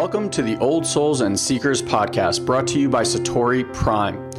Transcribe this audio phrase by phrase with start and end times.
[0.00, 4.30] Welcome to the Old Souls and Seekers podcast brought to you by Satori Prime.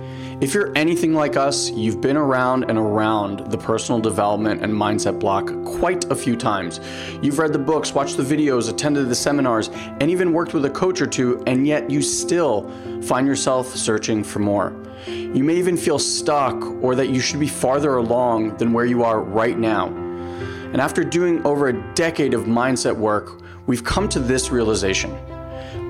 [0.42, 5.20] If you're anything like us, you've been around and around the personal development and mindset
[5.20, 6.80] block quite a few times.
[7.22, 10.70] You've read the books, watched the videos, attended the seminars, and even worked with a
[10.72, 12.68] coach or two, and yet you still
[13.04, 14.76] find yourself searching for more.
[15.06, 19.04] You may even feel stuck or that you should be farther along than where you
[19.04, 19.90] are right now.
[19.90, 25.16] And after doing over a decade of mindset work, we've come to this realization.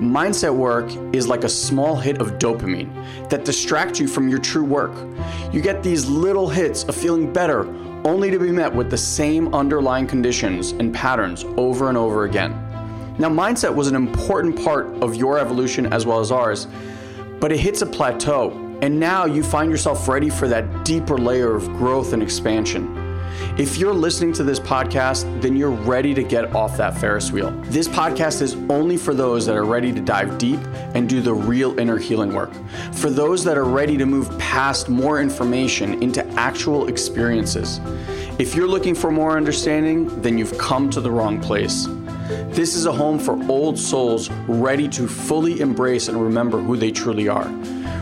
[0.02, 2.90] Mindset work is like a small hit of dopamine
[3.30, 4.90] that distracts you from your true work.
[5.52, 7.68] You get these little hits of feeling better
[8.04, 12.50] only to be met with the same underlying conditions and patterns over and over again.
[13.18, 16.66] Now, mindset was an important part of your evolution as well as ours,
[17.38, 18.50] but it hits a plateau,
[18.82, 23.01] and now you find yourself ready for that deeper layer of growth and expansion.
[23.58, 27.50] If you're listening to this podcast, then you're ready to get off that Ferris wheel.
[27.66, 30.58] This podcast is only for those that are ready to dive deep
[30.94, 32.50] and do the real inner healing work.
[32.92, 37.78] For those that are ready to move past more information into actual experiences.
[38.38, 41.86] If you're looking for more understanding, then you've come to the wrong place.
[42.48, 46.90] This is a home for old souls ready to fully embrace and remember who they
[46.90, 47.48] truly are,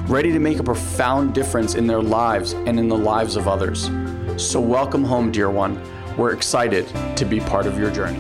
[0.07, 3.91] ready to make a profound difference in their lives and in the lives of others.
[4.37, 5.81] So, welcome home, dear one.
[6.17, 6.87] We're excited
[7.17, 8.19] to be part of your journey.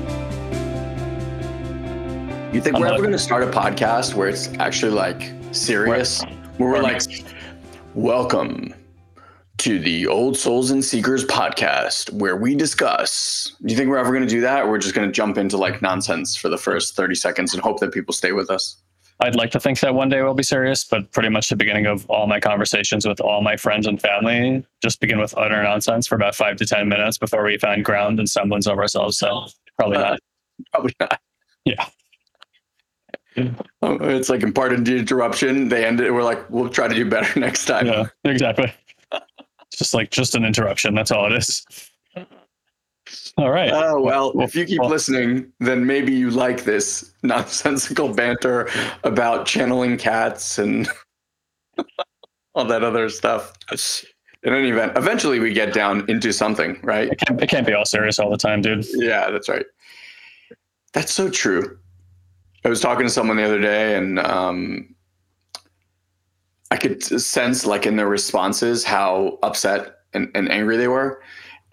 [2.52, 6.22] You think we're ever going to start a podcast where it's actually like serious?
[6.58, 7.02] Where we're like,
[7.94, 8.74] welcome
[9.58, 13.54] to the Old Souls and Seekers podcast, where we discuss.
[13.62, 14.64] Do you think we're ever going to do that?
[14.64, 17.62] Or we're just going to jump into like nonsense for the first 30 seconds and
[17.62, 18.76] hope that people stay with us?
[19.22, 21.86] I'd like to think that one day we'll be serious, but pretty much the beginning
[21.86, 26.06] of all my conversations with all my friends and family just begin with utter nonsense
[26.06, 29.18] for about five to 10 minutes before we find ground and semblance of ourselves.
[29.18, 29.46] So
[29.78, 30.20] probably uh, not.
[30.72, 31.20] Probably not.
[31.64, 31.86] Yeah.
[33.82, 35.68] Oh, it's like in part of the interruption.
[35.68, 36.12] They end it.
[36.12, 37.86] We're like, we'll try to do better next time.
[37.86, 38.72] Yeah, exactly.
[39.72, 40.94] just like just an interruption.
[40.94, 41.64] That's all it is.
[43.40, 43.70] All right.
[43.72, 48.68] Oh, well, if you keep listening, then maybe you like this nonsensical banter
[49.02, 50.86] about channeling cats and
[52.54, 53.54] all that other stuff.
[54.42, 57.08] In any event, eventually we get down into something, right?
[57.08, 58.84] It can't, it can't be all serious all the time, dude.
[58.90, 59.64] Yeah, that's right.
[60.92, 61.78] That's so true.
[62.62, 64.94] I was talking to someone the other day and um,
[66.70, 71.22] I could sense, like, in their responses, how upset and, and angry they were.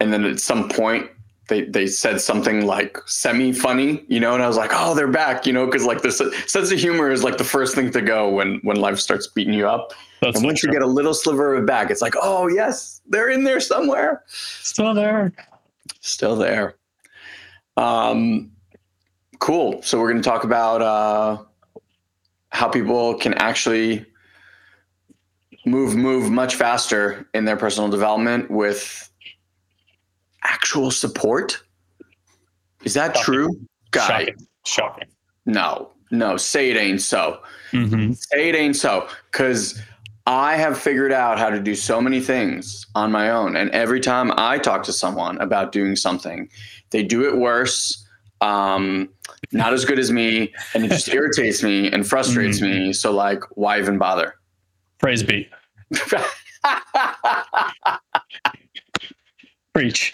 [0.00, 1.10] And then at some point,
[1.48, 5.08] they they said something like semi funny, you know, and I was like, oh, they're
[5.08, 8.02] back, you know, because like this sense of humor is like the first thing to
[8.02, 9.92] go when when life starts beating you up.
[10.20, 10.68] That's and once true.
[10.68, 13.60] you get a little sliver of it back, it's like, oh yes, they're in there
[13.60, 15.32] somewhere, still there,
[16.00, 16.76] still there.
[17.76, 18.50] Um,
[19.38, 19.82] cool.
[19.82, 21.42] So we're going to talk about uh,
[22.50, 24.04] how people can actually
[25.64, 29.10] move move much faster in their personal development with
[30.44, 31.62] actual support?
[32.84, 33.24] Is that Shocking.
[33.24, 33.60] true?
[33.90, 34.06] Guy.
[34.06, 34.46] Shocking.
[34.64, 35.08] Shocking.
[35.46, 37.40] No, no, say it ain't so.
[37.72, 38.12] Mm-hmm.
[38.12, 39.08] Say it ain't so.
[39.30, 39.80] Because
[40.26, 43.56] I have figured out how to do so many things on my own.
[43.56, 46.50] And every time I talk to someone about doing something,
[46.90, 48.06] they do it worse,
[48.42, 49.08] um,
[49.52, 52.88] not as good as me, and it just irritates me and frustrates mm-hmm.
[52.88, 52.92] me.
[52.92, 54.34] So, like, why even bother?
[54.98, 55.48] Praise be.
[59.72, 60.12] Preach.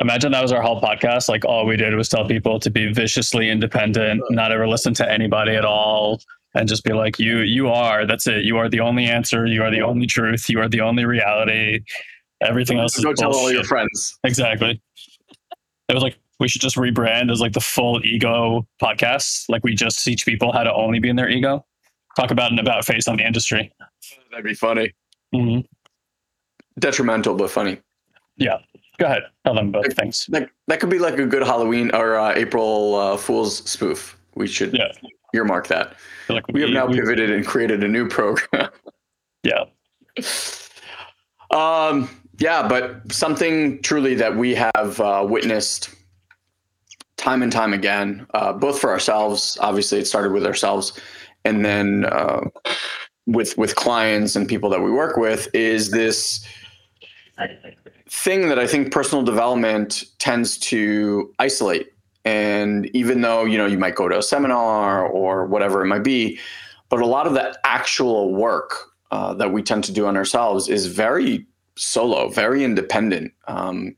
[0.00, 1.28] Imagine that was our whole podcast.
[1.28, 5.10] Like all we did was tell people to be viciously independent, not ever listen to
[5.10, 6.20] anybody at all,
[6.54, 8.06] and just be like, "You, you are.
[8.06, 8.44] That's it.
[8.44, 9.46] You are the only answer.
[9.46, 10.48] You are the only truth.
[10.48, 11.80] You are the only reality.
[12.40, 14.80] Everything else is go tell all your friends." Exactly.
[15.88, 19.44] It was like we should just rebrand as like the full ego podcast.
[19.50, 21.66] Like we just teach people how to only be in their ego.
[22.16, 23.72] Talk about an about face on the industry.
[24.30, 24.92] That'd be funny.
[25.34, 25.60] Mm-hmm.
[26.78, 27.78] Detrimental, but funny.
[28.36, 28.58] Yeah.
[29.02, 29.24] Go ahead.
[29.44, 30.26] Tell them both things.
[30.26, 34.16] That, that could be like a good Halloween or uh, April uh, Fool's spoof.
[34.36, 34.92] We should yeah.
[35.34, 35.96] earmark that.
[36.28, 38.70] Like we, we, have now we, pivoted and created a new program.
[39.42, 39.64] yeah.
[41.50, 45.92] Um, yeah, but something truly that we have uh, witnessed
[47.16, 49.58] time and time again, uh, both for ourselves.
[49.60, 50.96] Obviously, it started with ourselves,
[51.44, 52.42] and then uh,
[53.26, 56.46] with with clients and people that we work with, is this
[58.08, 61.92] thing that I think personal development tends to isolate.
[62.24, 66.04] And even though, you know, you might go to a seminar or whatever it might
[66.04, 66.38] be,
[66.88, 68.74] but a lot of the actual work
[69.10, 71.46] uh, that we tend to do on ourselves is very
[71.76, 73.32] solo, very independent.
[73.48, 73.96] Um,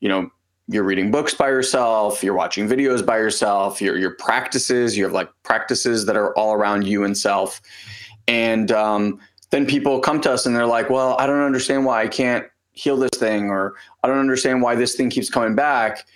[0.00, 0.30] you know,
[0.68, 5.12] you're reading books by yourself, you're watching videos by yourself, your your practices, you have
[5.12, 7.60] like practices that are all around you and self.
[8.28, 9.20] And um,
[9.50, 12.46] then people come to us and they're like, "Well, I don't understand why I can't
[12.74, 16.06] heal this thing, or I don't understand why this thing keeps coming back."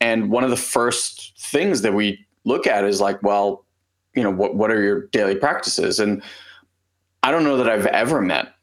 [0.00, 3.64] And one of the first things that we look at is like, well,
[4.14, 5.98] you know, what what are your daily practices?
[5.98, 6.22] And
[7.22, 8.54] I don't know that I've ever met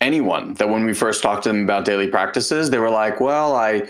[0.00, 3.54] anyone that when we first talked to them about daily practices, they were like, "Well,
[3.54, 3.88] I."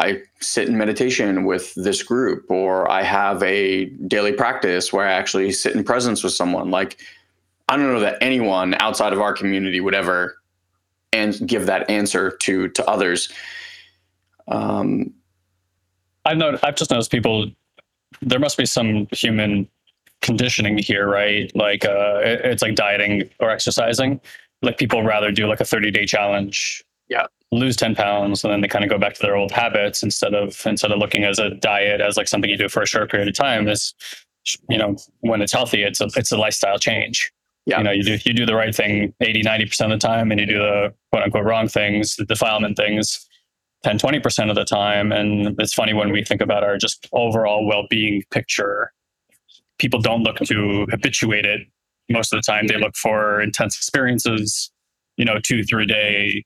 [0.00, 5.12] I sit in meditation with this group, or I have a daily practice where I
[5.12, 6.72] actually sit in presence with someone.
[6.72, 6.96] Like,
[7.68, 10.41] I don't know that anyone outside of our community would ever
[11.12, 13.32] and give that answer to to others.
[14.48, 15.12] Um,
[16.24, 17.50] I've noticed, I've just noticed people.
[18.20, 19.68] There must be some human
[20.20, 21.50] conditioning here, right?
[21.56, 24.20] Like, uh, it, it's like dieting or exercising.
[24.60, 26.84] Like people rather do like a 30 day challenge.
[27.08, 30.02] Yeah lose 10 pounds and then they kind of go back to their old habits
[30.02, 32.86] instead of instead of looking as a diet as like something you do for a
[32.86, 33.94] short period of time is
[34.70, 37.30] you know when it's healthy it's a it's a lifestyle change
[37.66, 37.78] yeah.
[37.78, 40.40] you know you do you do the right thing 80 90% of the time and
[40.40, 43.26] you do the quote unquote wrong things the defilement things
[43.84, 47.66] 10 20% of the time and it's funny when we think about our just overall
[47.66, 48.92] well-being picture
[49.78, 51.62] people don't look to habituate it
[52.08, 54.70] most of the time they look for intense experiences
[55.16, 56.44] you know two three day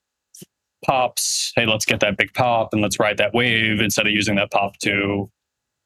[0.85, 1.53] pops.
[1.57, 4.51] Hey, let's get that big pop and let's ride that wave instead of using that
[4.51, 5.31] pop to,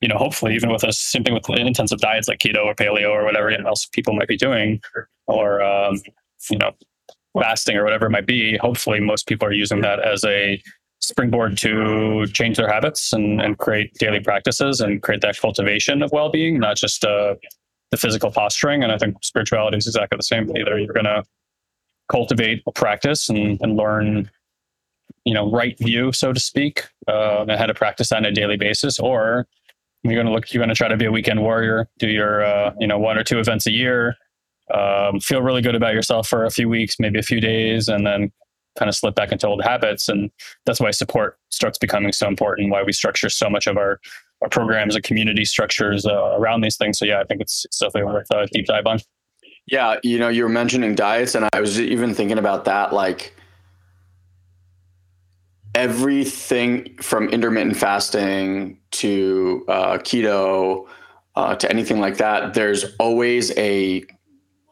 [0.01, 3.11] you know, hopefully even with a same thing with intensive diets like keto or paleo
[3.11, 4.81] or whatever else people might be doing,
[5.27, 6.01] or um,
[6.51, 6.73] you know,
[7.39, 8.57] fasting or whatever it might be.
[8.57, 10.61] Hopefully, most people are using that as a
[11.01, 16.13] springboard to change their habits and, and create daily practices and create that cultivation of
[16.13, 17.35] well-being, not just uh,
[17.91, 18.83] the physical posturing.
[18.83, 20.55] And I think spirituality is exactly the same.
[20.57, 21.25] Either you're going to
[22.11, 24.31] cultivate a practice and, and learn
[25.25, 28.57] you know right view, so to speak, uh, and how to practice on a daily
[28.57, 29.47] basis, or
[30.03, 32.45] you're going to look, you're going to try to be a weekend warrior, do your
[32.45, 34.17] uh, you know one or two events a year,
[34.73, 38.07] um, feel really good about yourself for a few weeks, maybe a few days, and
[38.07, 38.33] then
[38.79, 40.09] kind of slip back into old habits.
[40.09, 40.31] And
[40.65, 42.71] that's why support starts becoming so important.
[42.71, 44.01] Why we structure so much of our
[44.43, 46.99] our programs and community structures uh, around these things.
[46.99, 49.01] So yeah, I think it's, it's definitely worth a deep dive on.
[49.67, 52.93] Yeah, you know, you were mentioning diets, and I was even thinking about that.
[52.93, 53.37] Like,
[55.75, 60.87] everything from intermittent fasting to uh, keto
[61.37, 64.05] uh, to anything like that, there's always a,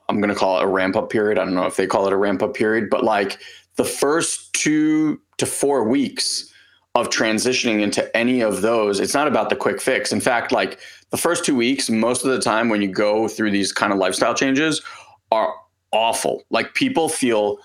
[0.08, 1.38] I'm going to call it a ramp up period.
[1.38, 3.40] I don't know if they call it a ramp up period, but like
[3.76, 6.52] the first two to four weeks
[6.94, 10.12] of transitioning into any of those, it's not about the quick fix.
[10.12, 10.80] In fact, like
[11.10, 13.98] the first two weeks, most of the time when you go through these kind of
[13.98, 14.82] lifestyle changes
[15.30, 15.54] are
[15.92, 16.42] awful.
[16.50, 17.58] Like people feel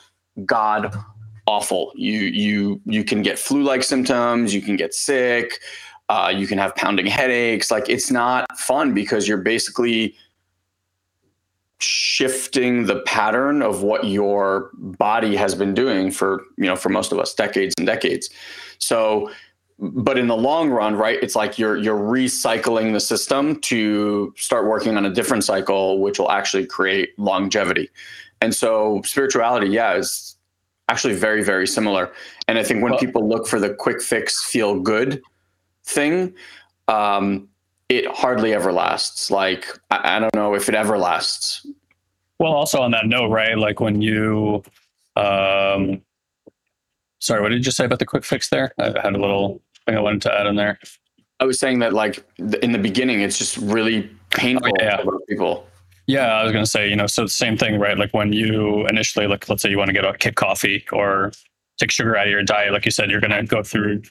[0.46, 0.96] God
[1.48, 1.92] awful.
[1.96, 4.54] You you you can get flu-like symptoms.
[4.54, 5.60] You can get sick.
[6.10, 7.72] Uh, you can have pounding headaches.
[7.72, 10.16] Like it's not fun because you're basically
[11.80, 17.12] shifting the pattern of what your body has been doing for you know for most
[17.12, 18.30] of us decades and decades.
[18.80, 19.30] So
[19.80, 24.68] but in the long run right it's like you're you're recycling the system to start
[24.68, 27.90] working on a different cycle which will actually create longevity
[28.40, 30.33] and so spirituality yeah is
[30.90, 32.12] actually very very similar.
[32.48, 35.22] And i think when well, people look for the quick fix feel good
[35.86, 36.34] thing
[36.88, 37.48] um,
[37.90, 39.30] it hardly ever lasts.
[39.30, 41.66] Like I, I, don't know if it ever lasts.
[42.40, 44.64] Well also on that note right like when you
[45.16, 46.02] um
[47.20, 48.74] sorry what did you say about the quick fix there?
[48.80, 50.80] I had a little thing i wanted to add in there.
[51.40, 55.04] I was saying that like in the beginning it's just really painful oh, yeah.
[55.04, 55.68] for people
[56.08, 57.98] yeah, I was going to say, you know, so the same thing, right?
[57.98, 61.32] Like when you initially, like, let's say you want to get a kick coffee or
[61.80, 64.02] take sugar out of your diet, like you said, you're going to go through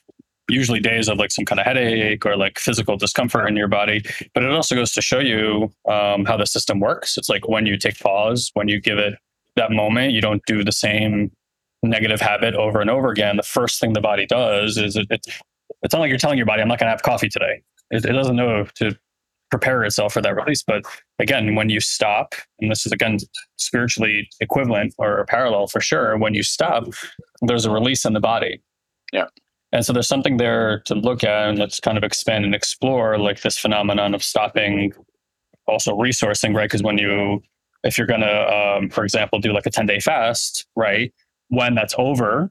[0.49, 4.02] usually days of like some kind of headache or like physical discomfort in your body.
[4.34, 7.16] But it also goes to show you um, how the system works.
[7.16, 9.14] It's like when you take pause, when you give it
[9.56, 11.30] that moment, you don't do the same
[11.82, 13.37] negative habit over and over again.
[13.37, 15.28] The first thing the body does is it, it's
[15.82, 17.62] it's not like you're telling your body, I'm not going to have coffee today.
[17.90, 18.96] It, it doesn't know to
[19.52, 20.62] prepare itself for that release.
[20.62, 20.82] But
[21.18, 23.18] again, when you stop, and this is again
[23.56, 26.85] spiritually equivalent or parallel for sure, when you stop,
[27.42, 28.62] there's a release in the body.
[29.12, 29.26] Yeah.
[29.71, 33.18] And so there's something there to look at and let's kind of expand and explore
[33.18, 34.92] like this phenomenon of stopping,
[35.66, 36.64] also resourcing, right?
[36.64, 37.42] Because when you,
[37.85, 41.12] if you're going to, um, for example, do like a 10 day fast, right?
[41.49, 42.50] When that's over,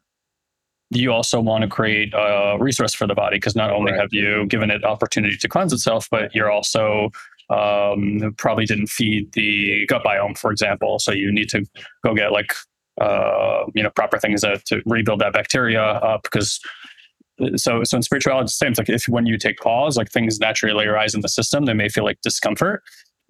[0.92, 4.02] you also want to create a resource for the body because not only right.
[4.02, 7.10] have you given it opportunity to cleanse itself, but you're also
[7.50, 11.00] um, probably didn't feed the gut biome, for example.
[11.00, 11.66] So you need to
[12.04, 12.54] go get like
[13.00, 16.60] uh, you know proper things to, to rebuild that bacteria up because
[17.56, 18.72] so so in spirituality, it's the same.
[18.72, 21.74] It's like if when you take pause, like things naturally arise in the system, they
[21.74, 22.84] may feel like discomfort.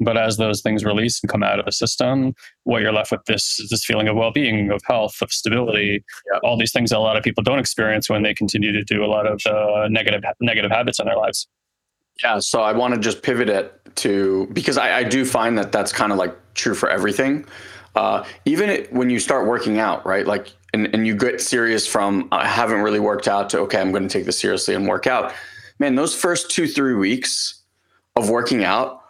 [0.03, 3.24] But as those things release and come out of the system, what you're left with
[3.25, 6.39] this this feeling of well being, of health, of stability, yeah.
[6.43, 9.05] all these things that a lot of people don't experience when they continue to do
[9.05, 11.48] a lot of uh, negative negative habits in their lives.
[12.24, 15.72] Yeah, so I want to just pivot it to because I, I do find that
[15.72, 17.46] that's kind of like true for everything.
[17.96, 20.25] Uh, even it, when you start working out, right?
[20.25, 23.91] Like, and, and you get serious from I haven't really worked out to okay, I'm
[23.91, 25.31] going to take this seriously and work out.
[25.77, 27.62] Man, those first two three weeks
[28.15, 29.00] of working out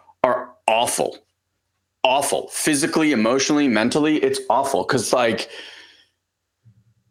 [0.66, 1.18] awful,
[2.02, 4.16] awful, physically, emotionally, mentally.
[4.16, 5.48] It's awful because like,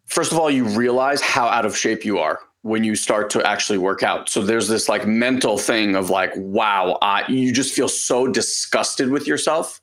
[0.05, 3.45] first of all, you realize how out of shape you are when you start to
[3.47, 4.29] actually work out.
[4.29, 9.09] So there's this like mental thing of like, wow, I, you just feel so disgusted
[9.09, 9.81] with yourself.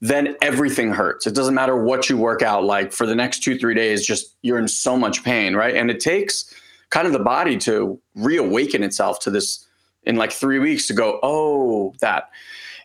[0.00, 1.26] Then everything hurts.
[1.26, 2.62] It doesn't matter what you work out.
[2.62, 5.74] Like for the next two, three days, just you're in so much pain, right?
[5.74, 6.54] And it takes
[6.90, 9.66] kind of the body to reawaken itself to this
[10.04, 12.30] in like three weeks to go, oh, that.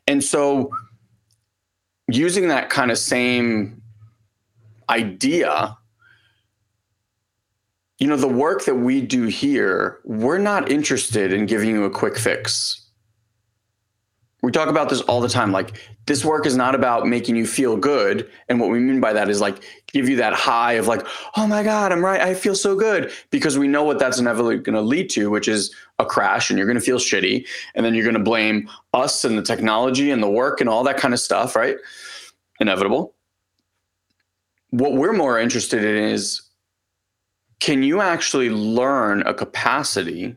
[0.08, 0.72] And so
[2.08, 3.82] using that kind of same
[4.90, 5.78] idea
[8.04, 11.90] you know, the work that we do here, we're not interested in giving you a
[11.90, 12.82] quick fix.
[14.42, 15.54] We talk about this all the time.
[15.54, 18.30] Like, this work is not about making you feel good.
[18.50, 21.06] And what we mean by that is like give you that high of like,
[21.38, 22.20] oh my God, I'm right.
[22.20, 23.12] I feel so good.
[23.30, 26.58] Because we know what that's inevitably going to lead to, which is a crash and
[26.58, 27.48] you're going to feel shitty.
[27.76, 30.84] And then you're going to blame us and the technology and the work and all
[30.84, 31.78] that kind of stuff, right?
[32.60, 33.14] Inevitable.
[34.72, 36.42] What we're more interested in is
[37.60, 40.36] can you actually learn a capacity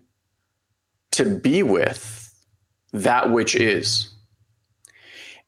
[1.10, 2.32] to be with
[2.92, 4.15] that which is?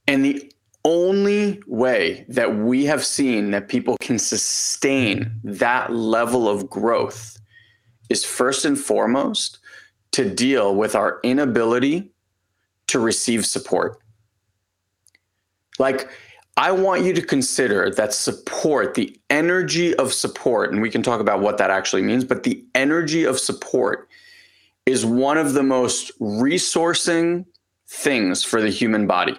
[0.08, 0.50] And the
[0.84, 7.38] only way that we have seen that people can sustain that level of growth
[8.08, 9.58] is first and foremost
[10.12, 12.10] to deal with our inability
[12.86, 14.00] to receive support.
[15.78, 16.08] Like,
[16.56, 21.20] I want you to consider that support, the energy of support, and we can talk
[21.20, 24.08] about what that actually means, but the energy of support
[24.86, 27.44] is one of the most resourcing
[27.86, 29.38] things for the human body.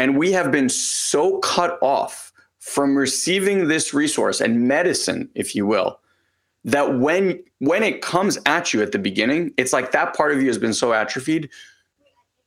[0.00, 5.66] And we have been so cut off from receiving this resource and medicine, if you
[5.66, 6.00] will,
[6.64, 10.40] that when when it comes at you at the beginning, it's like that part of
[10.40, 11.50] you has been so atrophied,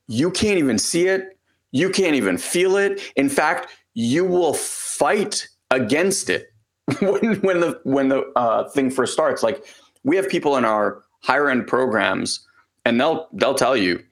[0.08, 1.38] you can't even see it,
[1.70, 3.00] you can't even feel it.
[3.14, 6.52] In fact, you will fight against it
[7.00, 9.44] when when the when the uh, thing first starts.
[9.44, 9.64] Like
[10.02, 12.44] we have people in our higher end programs,
[12.84, 14.02] and they'll they'll tell you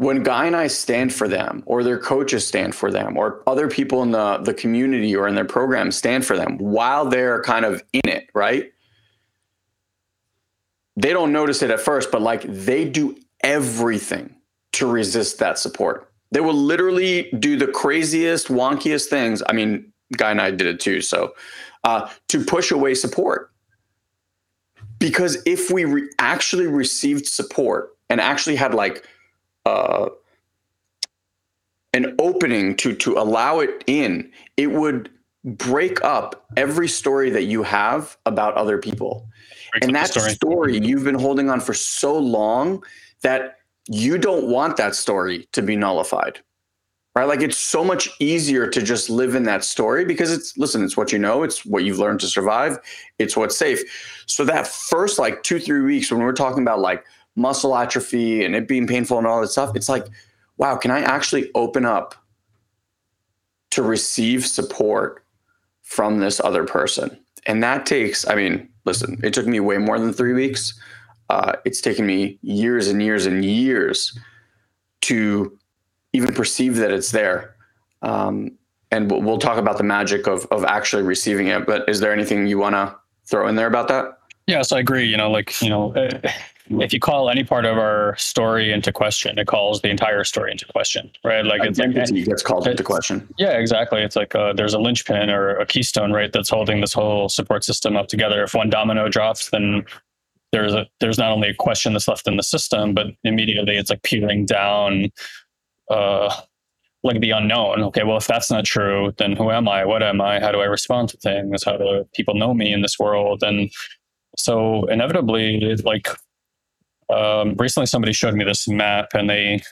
[0.00, 3.68] when Guy and I stand for them, or their coaches stand for them, or other
[3.68, 7.66] people in the the community or in their program stand for them while they're kind
[7.66, 8.72] of in it, right?
[10.96, 13.14] They don't notice it at first, but like they do
[13.44, 14.34] everything
[14.72, 16.10] to resist that support.
[16.32, 19.42] They will literally do the craziest, wonkiest things.
[19.50, 21.02] I mean, Guy and I did it too.
[21.02, 21.34] So
[21.84, 23.52] uh, to push away support.
[24.98, 29.06] Because if we re- actually received support and actually had like
[29.70, 30.08] uh,
[31.92, 35.10] an opening to to allow it in, it would
[35.44, 39.26] break up every story that you have about other people.
[39.72, 40.30] Breaks and that story.
[40.30, 42.82] story you've been holding on for so long
[43.22, 43.58] that
[43.88, 46.40] you don't want that story to be nullified
[47.16, 50.84] right like it's so much easier to just live in that story because it's listen
[50.84, 52.78] it's what you know it's what you've learned to survive
[53.18, 53.82] it's what's safe
[54.26, 57.04] so that first like two three weeks when we're talking about like
[57.36, 60.06] muscle atrophy and it being painful and all that stuff it's like
[60.56, 62.14] wow can i actually open up
[63.70, 65.24] to receive support
[65.82, 69.98] from this other person and that takes i mean listen it took me way more
[69.98, 70.78] than three weeks
[71.30, 74.18] uh, it's taken me years and years and years
[75.02, 75.56] to
[76.12, 77.54] even perceive that it's there.
[78.02, 78.58] Um,
[78.90, 81.66] and we'll, talk about the magic of of actually receiving it.
[81.66, 82.96] But is there anything you want to
[83.26, 84.18] throw in there about that?
[84.48, 85.06] Yes, I agree.
[85.06, 86.32] You know, like you know, eh,
[86.78, 90.52] if you call any part of our story into question, it calls the entire story
[90.52, 91.44] into question, right?
[91.44, 93.28] Like it's Identity like, gets called into question.
[93.38, 94.02] Yeah, exactly.
[94.02, 97.64] It's like uh, there's a linchpin or a keystone, right, that's holding this whole support
[97.64, 98.44] system up together.
[98.44, 99.84] If one domino drops, then
[100.52, 103.90] there's a there's not only a question that's left in the system, but immediately it's
[103.90, 105.10] like peeling down
[105.90, 106.32] uh
[107.02, 107.82] like the unknown.
[107.82, 109.84] Okay, well if that's not true, then who am I?
[109.84, 110.38] What am I?
[110.38, 111.64] How do I respond to things?
[111.64, 113.42] How do people know me in this world?
[113.42, 113.70] And
[114.36, 116.08] so inevitably it's like
[117.12, 119.62] um recently somebody showed me this map and they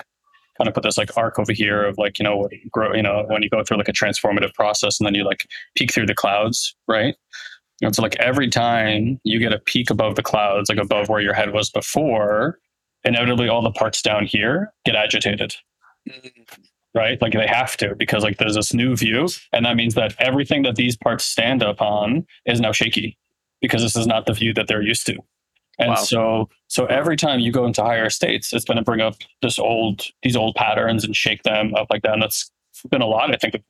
[0.58, 3.24] kind of put this like arc over here of like you know grow you know
[3.28, 6.14] when you go through like a transformative process and then you like peek through the
[6.14, 7.14] clouds right
[7.82, 11.20] And so like every time you get a peak above the clouds, like above where
[11.20, 12.58] your head was before,
[13.04, 15.54] inevitably all the parts down here get agitated.
[16.94, 17.20] Right?
[17.22, 19.28] Like they have to because like there's this new view.
[19.52, 23.18] And that means that everything that these parts stand up on is now shaky
[23.60, 25.18] because this is not the view that they're used to.
[25.78, 25.96] And wow.
[25.96, 29.58] so so every time you go into higher states, it's going to bring up this
[29.58, 32.12] old these old patterns and shake them up like that.
[32.12, 32.50] And that's
[32.90, 33.62] been a lot, I think,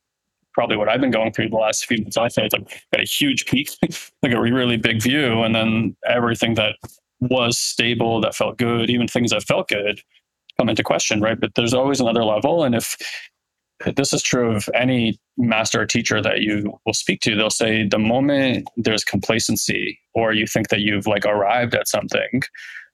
[0.53, 2.17] probably what I've been going through the last few months.
[2.17, 3.71] I say it's like got a huge peak,
[4.23, 6.77] like a really big view, and then everything that
[7.21, 10.00] was stable, that felt good, even things that felt good,
[10.59, 11.38] come into question, right?
[11.38, 12.97] But there's always another level, and if
[13.97, 17.37] this is true of any master or teacher that you will speak to.
[17.37, 22.42] They'll say the moment there's complacency or you think that you've like arrived at something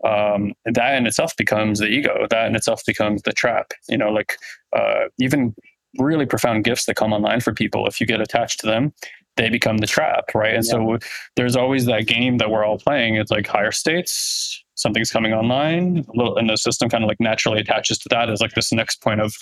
[0.07, 2.27] um, that in itself becomes the ego.
[2.29, 3.73] That in itself becomes the trap.
[3.89, 4.37] You know like
[4.77, 5.55] uh, even
[5.99, 8.93] really profound gifts that come online for people if you get attached to them
[9.37, 10.55] they become the trap right?
[10.55, 10.73] And yeah.
[10.73, 10.99] so
[11.37, 13.17] there's always that game that we're all playing.
[13.17, 17.99] It's like higher states something's coming online and the system kind of like naturally attaches
[17.99, 19.35] to that as like this next point of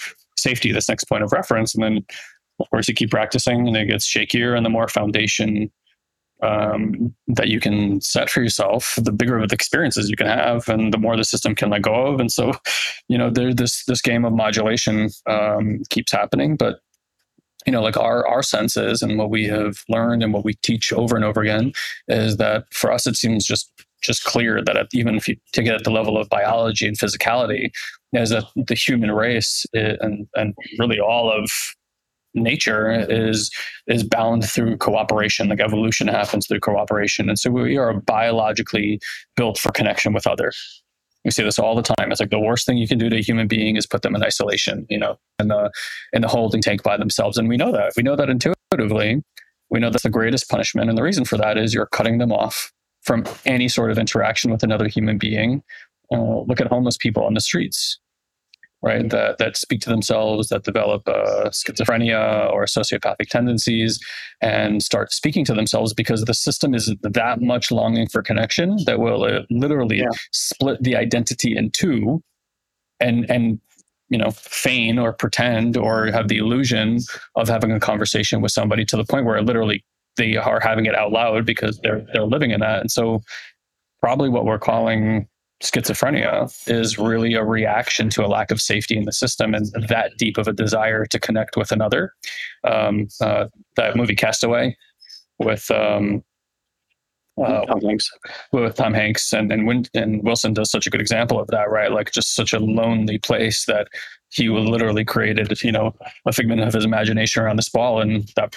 [0.43, 1.75] safety, this next point of reference.
[1.75, 2.05] And then,
[2.61, 4.57] of course, you keep practicing and it gets shakier.
[4.57, 5.71] And the more foundation
[6.43, 10.69] um, that you can set for yourself, the bigger of the experiences you can have,
[10.69, 12.21] and the more the system can let go of.
[12.21, 12.53] And so,
[13.09, 16.81] you know, there this this game of modulation um, keeps happening, but
[17.65, 20.93] you know, like our our senses and what we have learned and what we teach
[20.93, 21.73] over and over again
[22.09, 23.71] is that for us, it seems just
[24.03, 26.99] just clear that at, even if you take it at the level of biology and
[26.99, 27.71] physicality,
[28.13, 31.51] that the human race and and really all of
[32.35, 33.51] nature is
[33.87, 35.49] is bound through cooperation.
[35.49, 37.29] Like evolution happens through cooperation.
[37.29, 39.01] And so we are biologically
[39.37, 40.83] built for connection with others
[41.25, 42.11] we see this all the time.
[42.11, 44.15] It's like the worst thing you can do to a human being is put them
[44.15, 45.71] in isolation you know in the
[46.13, 47.39] in the holding tank by themselves.
[47.39, 47.93] And we know that.
[47.97, 49.23] We know that intuitively.
[49.71, 50.89] We know that's the greatest punishment.
[50.89, 54.51] And the reason for that is you're cutting them off from any sort of interaction
[54.51, 55.63] with another human being.
[56.13, 57.99] Uh, look at homeless people on the streets
[58.83, 59.09] right?
[59.11, 64.01] That that speak to themselves, that develop uh, schizophrenia or sociopathic tendencies,
[64.41, 68.99] and start speaking to themselves because the system is that much longing for connection that
[68.99, 70.11] will uh, literally yeah.
[70.33, 72.23] split the identity in two,
[73.01, 73.61] and and
[74.09, 76.99] you know feign or pretend or have the illusion
[77.37, 79.85] of having a conversation with somebody to the point where literally
[80.17, 83.23] they are having it out loud because they're they're living in that, and so
[84.01, 85.29] probably what we're calling
[85.63, 90.13] schizophrenia is really a reaction to a lack of safety in the system and that
[90.19, 92.13] deep of a desire to connect with another.
[92.65, 93.47] Um, uh,
[93.77, 94.77] that movie Castaway
[95.39, 96.23] with um,
[97.41, 98.11] uh, Tom Hanks.
[98.53, 101.71] With Tom Hanks and and, Win- and Wilson does such a good example of that,
[101.71, 101.91] right?
[101.91, 103.89] Like just such a lonely place that
[104.31, 105.95] he literally created, you know,
[106.27, 108.57] a figment of his imagination around this ball, and that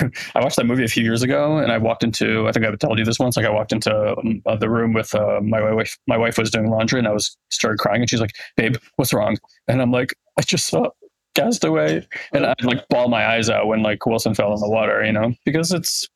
[0.34, 2.48] I watched that movie a few years ago, and I walked into.
[2.48, 3.36] I think I've told you this once.
[3.36, 5.98] Like I walked into um, the room with uh, my wife.
[6.06, 9.12] My wife was doing laundry, and I was started crying, and she's like, "Babe, what's
[9.12, 9.36] wrong?"
[9.68, 10.88] And I'm like, "I just saw
[11.34, 15.04] Castaway," and I like bawl my eyes out when like Wilson fell in the water,
[15.04, 16.08] you know, because it's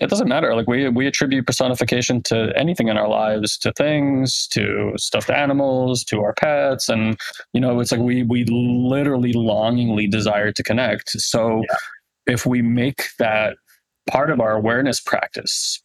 [0.00, 0.54] it doesn't matter.
[0.54, 6.02] Like we we attribute personification to anything in our lives, to things, to stuffed animals,
[6.04, 7.18] to our pets, and
[7.52, 11.10] you know, it's like we we literally longingly desire to connect.
[11.10, 11.62] So.
[11.68, 11.76] Yeah
[12.30, 13.56] if we make that
[14.08, 15.82] part of our awareness practice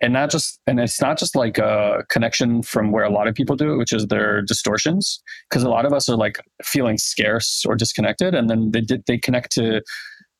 [0.00, 3.34] and not just and it's not just like a connection from where a lot of
[3.34, 6.96] people do it which is their distortions because a lot of us are like feeling
[6.96, 9.82] scarce or disconnected and then they they connect to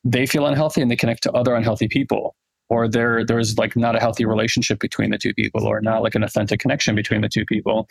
[0.04, 2.34] they feel unhealthy and they connect to other unhealthy people
[2.70, 6.14] or there there's like not a healthy relationship between the two people or not like
[6.14, 7.88] an authentic connection between the two people.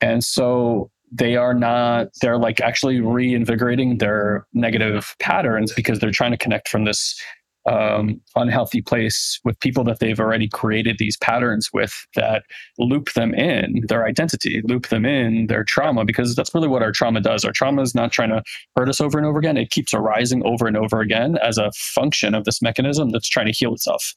[0.00, 6.30] And so they are not they're like actually reinvigorating their negative patterns because they're trying
[6.30, 7.20] to connect from this
[7.68, 12.44] um, unhealthy place with people that they've already created these patterns with that
[12.78, 16.92] loop them in their identity, loop them in their trauma, because that's really what our
[16.92, 17.44] trauma does.
[17.44, 18.42] Our trauma is not trying to
[18.76, 19.58] hurt us over and over again.
[19.58, 23.46] It keeps arising over and over again as a function of this mechanism that's trying
[23.46, 24.14] to heal itself.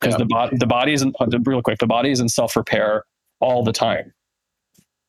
[0.00, 0.18] Because yeah.
[0.18, 1.12] the body, the body is in,
[1.46, 3.04] real quick, the body is in self repair
[3.40, 4.12] all the time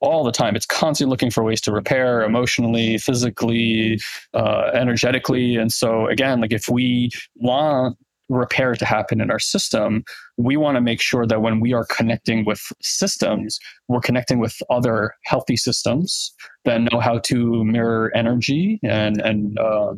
[0.03, 0.55] all the time.
[0.55, 3.99] It's constantly looking for ways to repair emotionally, physically,
[4.33, 5.55] uh, energetically.
[5.55, 7.97] And so, again, like if we want
[8.29, 10.03] repair to happen in our system,
[10.37, 14.55] we want to make sure that when we are connecting with systems, we're connecting with
[14.69, 16.33] other healthy systems
[16.65, 19.93] that know how to mirror energy and and uh,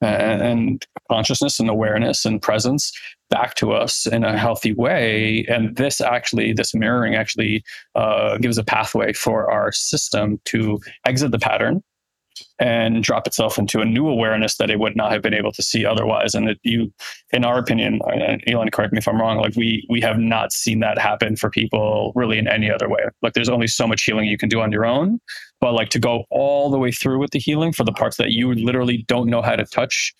[0.00, 2.92] and consciousness and awareness and presence
[3.28, 5.44] back to us in a healthy way.
[5.48, 7.62] And this actually, this mirroring actually
[7.94, 11.82] uh, gives a pathway for our system to exit the pattern
[12.60, 15.62] and drop itself into a new awareness that it would not have been able to
[15.62, 16.34] see otherwise.
[16.34, 16.92] And it, you,
[17.32, 18.00] in our opinion,
[18.46, 21.48] Elon, correct me if I'm wrong, like we we have not seen that happen for
[21.48, 23.00] people really in any other way.
[23.22, 25.20] Like there's only so much healing you can do on your own,
[25.60, 28.30] but like to go all the way through with the healing for the parts that
[28.30, 30.14] you literally don't know how to touch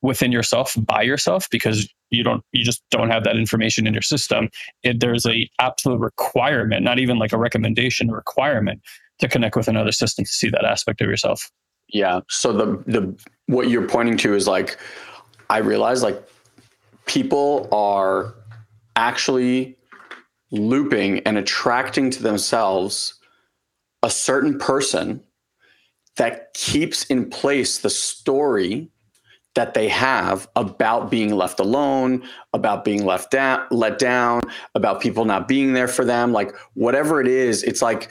[0.00, 4.02] within yourself by yourself because you don't you just don't have that information in your
[4.02, 4.48] system
[4.82, 8.82] it, there's a absolute requirement not even like a recommendation a requirement
[9.20, 11.48] to connect with another system to see that aspect of yourself
[11.92, 12.20] yeah.
[12.28, 14.78] So the the what you're pointing to is like
[15.50, 16.22] i realize like
[17.06, 18.34] people are
[18.96, 19.76] actually
[20.50, 23.18] looping and attracting to themselves
[24.02, 25.22] a certain person
[26.16, 28.88] that keeps in place the story
[29.54, 32.22] that they have about being left alone,
[32.54, 34.40] about being left down, let down,
[34.74, 38.10] about people not being there for them, like whatever it is, it's like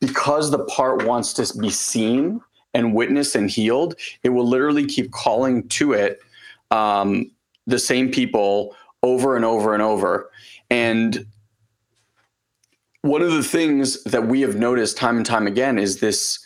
[0.00, 2.40] because the part wants to be seen
[2.74, 6.20] and witnessed and healed, it will literally keep calling to it
[6.70, 7.30] um,
[7.66, 10.30] the same people over and over and over.
[10.70, 11.26] And
[13.02, 16.44] one of the things that we have noticed time and time again is this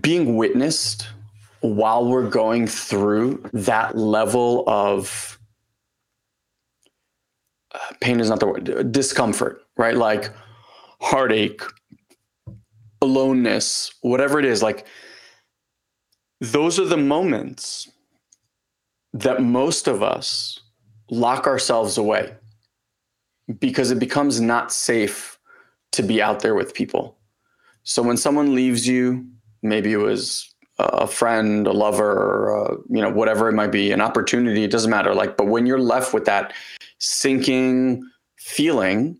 [0.00, 1.08] being witnessed
[1.60, 5.38] while we're going through that level of
[7.74, 10.30] uh, pain is not the word discomfort right like
[11.00, 11.62] heartache
[13.04, 14.86] aloneness whatever it is like
[16.40, 17.90] those are the moments
[19.12, 20.58] that most of us
[21.10, 22.34] lock ourselves away
[23.60, 25.38] because it becomes not safe
[25.92, 27.16] to be out there with people
[27.84, 29.26] so when someone leaves you
[29.62, 34.00] maybe it was a friend, a lover, uh, you know, whatever it might be, an
[34.00, 35.14] opportunity, it doesn't matter.
[35.14, 36.52] Like, but when you're left with that
[36.98, 38.02] sinking
[38.38, 39.18] feeling,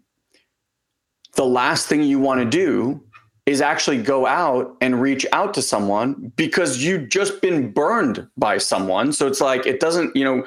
[1.37, 3.01] the last thing you want to do
[3.47, 8.57] is actually go out and reach out to someone because you've just been burned by
[8.57, 9.13] someone.
[9.13, 10.47] So it's like, it doesn't, you know,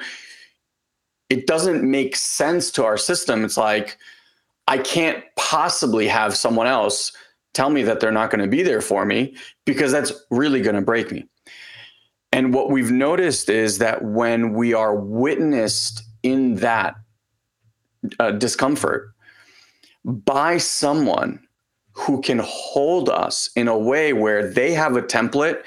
[1.30, 3.44] it doesn't make sense to our system.
[3.44, 3.98] It's like,
[4.66, 7.12] I can't possibly have someone else
[7.54, 10.76] tell me that they're not going to be there for me because that's really going
[10.76, 11.26] to break me.
[12.32, 16.96] And what we've noticed is that when we are witnessed in that
[18.18, 19.12] uh, discomfort
[20.04, 21.40] by someone
[21.98, 25.62] who can hold us in a way where they have a template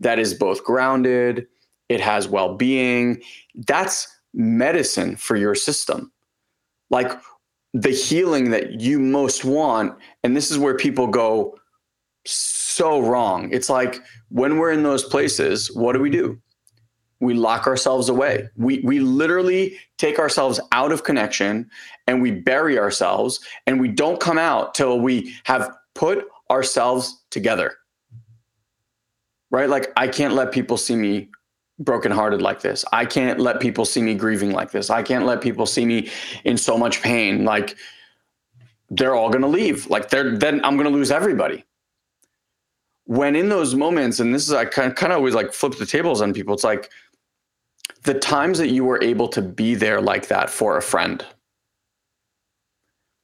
[0.00, 1.46] that is both grounded,
[1.88, 3.22] it has well being,
[3.66, 6.12] that's medicine for your system.
[6.90, 7.12] Like
[7.72, 9.96] the healing that you most want.
[10.24, 11.56] And this is where people go
[12.24, 13.50] so wrong.
[13.52, 16.40] It's like when we're in those places, what do we do?
[17.26, 18.48] We lock ourselves away.
[18.56, 21.70] We, we literally take ourselves out of connection
[22.06, 27.76] and we bury ourselves and we don't come out till we have put ourselves together.
[29.50, 29.68] Right?
[29.68, 31.28] Like, I can't let people see me
[31.78, 32.84] brokenhearted like this.
[32.92, 34.90] I can't let people see me grieving like this.
[34.90, 36.10] I can't let people see me
[36.44, 37.44] in so much pain.
[37.44, 37.76] Like
[38.90, 39.88] they're all going to leave.
[39.88, 41.64] Like they're then I'm going to lose everybody.
[43.04, 45.76] When in those moments, and this is I kind of, kind of always like flip
[45.78, 46.54] the tables on people.
[46.54, 46.90] It's like
[48.06, 51.24] the times that you were able to be there like that for a friend.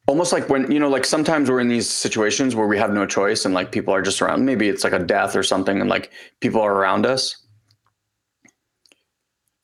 [0.07, 3.07] Almost like when, you know, like sometimes we're in these situations where we have no
[3.07, 4.45] choice and like people are just around.
[4.45, 7.43] Maybe it's like a death or something and like people are around us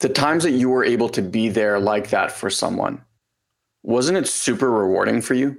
[0.00, 3.02] the times that you were able to be there like that for someone,
[3.82, 5.56] wasn't it super rewarding for you?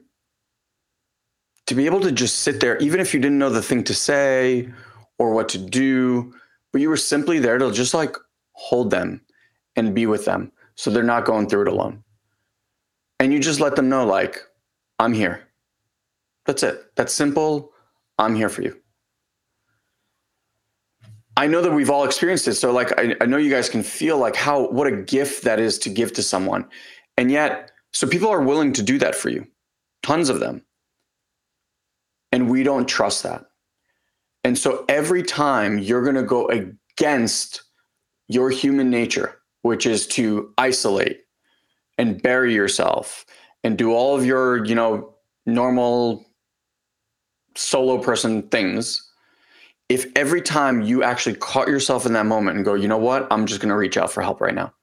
[1.67, 3.93] To be able to just sit there, even if you didn't know the thing to
[3.93, 4.69] say
[5.17, 6.33] or what to do,
[6.71, 8.15] but you were simply there to just like
[8.53, 9.21] hold them
[9.79, 12.03] and be with them so they're not going through it alone.
[13.19, 14.39] And you just let them know, like,
[14.99, 15.47] I'm here.
[16.45, 16.95] That's it.
[16.95, 17.71] That's simple.
[18.17, 18.77] I'm here for you.
[21.37, 22.55] I know that we've all experienced it.
[22.55, 25.57] So like I, I know you guys can feel like how what a gift that
[25.57, 26.67] is to give to someone.
[27.17, 29.47] And yet, so people are willing to do that for you.
[30.03, 30.65] Tons of them.
[32.33, 33.45] And we don't trust that.
[34.43, 37.63] And so every time you're going to go against
[38.27, 41.21] your human nature, which is to isolate
[41.97, 43.25] and bury yourself
[43.63, 45.13] and do all of your, you know,
[45.45, 46.25] normal
[47.55, 49.05] solo person things,
[49.89, 53.27] if every time you actually caught yourself in that moment and go, you know what,
[53.31, 54.73] I'm just going to reach out for help right now.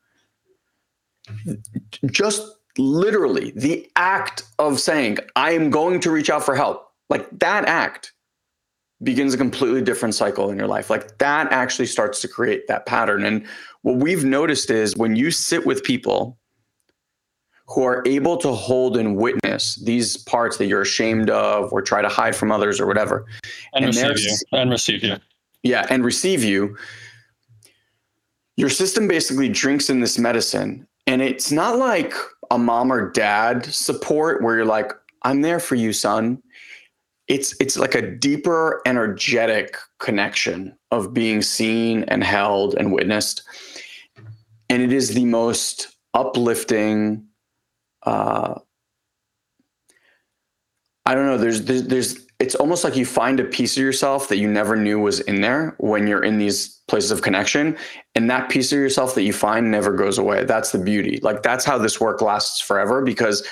[2.06, 2.42] Just
[2.76, 7.64] literally the act of saying, I am going to reach out for help, like that
[7.64, 8.12] act
[9.02, 10.88] begins a completely different cycle in your life.
[10.88, 13.24] Like that actually starts to create that pattern.
[13.24, 13.46] And
[13.82, 16.38] what we've noticed is when you sit with people
[17.68, 22.00] who are able to hold and witness these parts that you're ashamed of or try
[22.00, 23.26] to hide from others or whatever
[23.74, 25.16] and, and receive you and receive you
[25.62, 26.76] yeah and receive you
[28.56, 32.14] your system basically drinks in this medicine and it's not like
[32.50, 36.40] a mom or dad support where you're like i'm there for you son
[37.28, 43.42] it's it's like a deeper energetic connection of being seen and held and witnessed.
[44.68, 47.26] And it is the most uplifting
[48.04, 48.58] uh,
[51.04, 54.28] i don't know there's, there's there's it's almost like you find a piece of yourself
[54.28, 57.78] that you never knew was in there when you're in these places of connection.
[58.14, 60.44] And that piece of yourself that you find never goes away.
[60.44, 61.18] That's the beauty.
[61.22, 63.46] Like that's how this work lasts forever because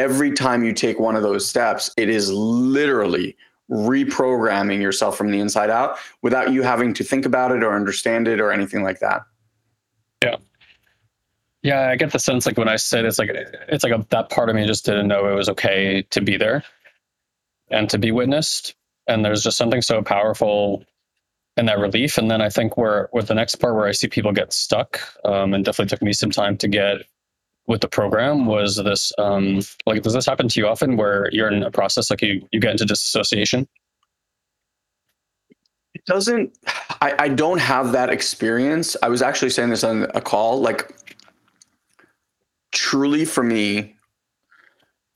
[0.00, 3.36] every time you take one of those steps, it is literally
[3.70, 8.26] reprogramming yourself from the inside out without you having to think about it or understand
[8.26, 9.22] it or anything like that.
[10.24, 10.36] Yeah.
[11.62, 13.28] Yeah, I get the sense like when I said it's like
[13.68, 16.38] it's like a, that part of me just didn't know it was okay to be
[16.38, 16.64] there
[17.70, 18.74] and to be witnessed.
[19.06, 20.82] And there's just something so powerful
[21.58, 22.16] in that relief.
[22.16, 25.00] And then I think where with the next part where I see people get stuck,
[25.26, 27.02] um, and definitely took me some time to get
[27.70, 31.48] with the program was this um, like does this happen to you often where you're
[31.48, 33.68] in a process like you you get into disassociation?
[35.94, 36.58] It doesn't
[37.00, 38.96] I, I don't have that experience.
[39.04, 40.92] I was actually saying this on a call like
[42.72, 43.94] truly for me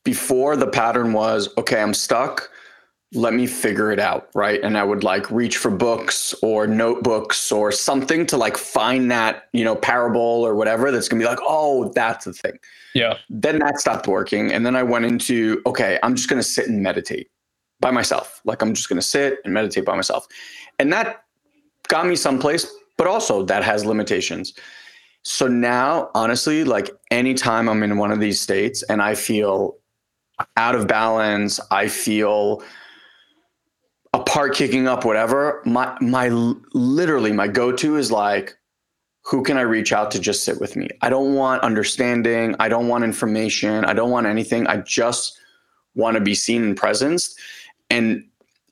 [0.05, 2.51] before the pattern was okay i'm stuck
[3.13, 4.61] let me figure it out right?
[4.63, 9.45] And i would like reach for books or notebooks or something to like find that
[9.53, 12.59] you know parable or whatever that's gonna be like oh that's the thing.
[12.95, 13.19] Yeah.
[13.29, 16.83] Then that stopped working and then i went into okay i'm just gonna sit and
[16.83, 17.31] meditate
[17.81, 18.41] by myself.
[18.45, 20.27] Like i'm just gonna sit and meditate by myself.
[20.79, 21.25] And that
[21.89, 24.55] got me someplace but also that has limitations.
[25.23, 29.77] So now honestly like anytime i'm in one of these states and i feel
[30.57, 32.63] out of balance i feel
[34.35, 36.29] a part kicking up, whatever, my my
[36.73, 38.57] literally my go-to is like,
[39.23, 40.89] who can I reach out to just sit with me?
[41.03, 42.55] I don't want understanding.
[42.59, 43.85] I don't want information.
[43.85, 44.67] I don't want anything.
[44.67, 45.39] I just
[45.95, 47.37] want to be seen and presenced.
[47.91, 48.25] And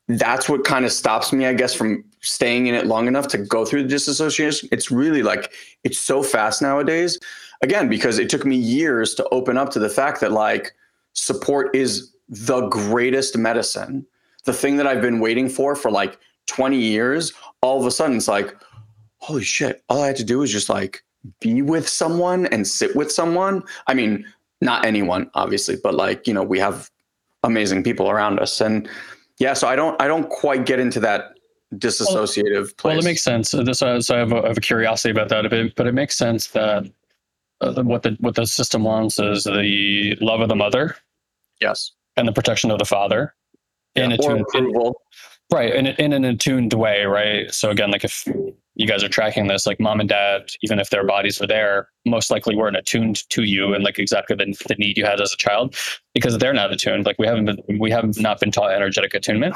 [0.08, 3.38] that's what kind of stops me, I guess, from staying in it long enough to
[3.38, 4.68] go through the disassociation.
[4.72, 5.52] It's really like
[5.84, 7.18] it's so fast nowadays.
[7.62, 10.74] Again, because it took me years to open up to the fact that like
[11.12, 14.06] support is the greatest medicine
[14.44, 18.16] the thing that I've been waiting for for like 20 years, all of a sudden
[18.16, 18.56] it's like,
[19.18, 21.02] holy shit, all I had to do was just like
[21.40, 23.62] be with someone and sit with someone.
[23.86, 24.26] I mean,
[24.60, 26.90] not anyone, obviously, but like, you know, we have
[27.44, 28.60] amazing people around us.
[28.60, 28.88] And
[29.38, 31.34] yeah, so I don't I don't quite get into that
[31.74, 32.92] disassociative well, place.
[32.96, 33.50] Well, it makes sense.
[33.50, 35.94] This, so I have, a, I have a curiosity about that a bit, but it
[35.94, 36.90] makes sense that
[37.60, 40.96] uh, what the what the system wants is the love of the mother,
[41.60, 43.34] yes, and the protection of the father,
[43.94, 45.02] in yeah, attuned, approval.
[45.50, 45.74] In, right.
[45.74, 47.52] In, in an attuned way, right?
[47.52, 48.26] So again, like if
[48.74, 51.88] you guys are tracking this, like mom and dad, even if their bodies were there,
[52.06, 55.32] most likely weren't attuned to you and like exactly the, the need you had as
[55.32, 55.76] a child
[56.14, 57.04] because they're not attuned.
[57.04, 59.54] Like we haven't been, we have not been taught energetic attunement.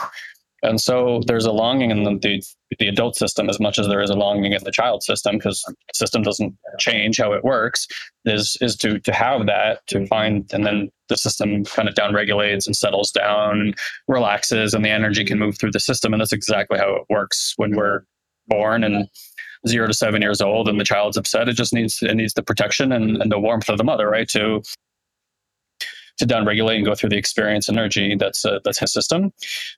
[0.62, 2.42] And so there's a longing in the,
[2.78, 5.62] the, adult system as much as there is a longing in the child system because
[5.66, 7.86] the system doesn't change how it works
[8.24, 12.14] is is to to have that to find and then the system kind of down
[12.14, 13.74] regulates and settles down and
[14.08, 17.54] relaxes and the energy can move through the system and that's exactly how it works
[17.56, 18.02] when we're
[18.48, 19.08] born and
[19.66, 22.42] zero to seven years old and the child's upset it just needs it needs the
[22.42, 24.62] protection and, and the warmth of the mother right to
[26.18, 29.32] to downregulate and go through the experience energy that's uh, that's his system.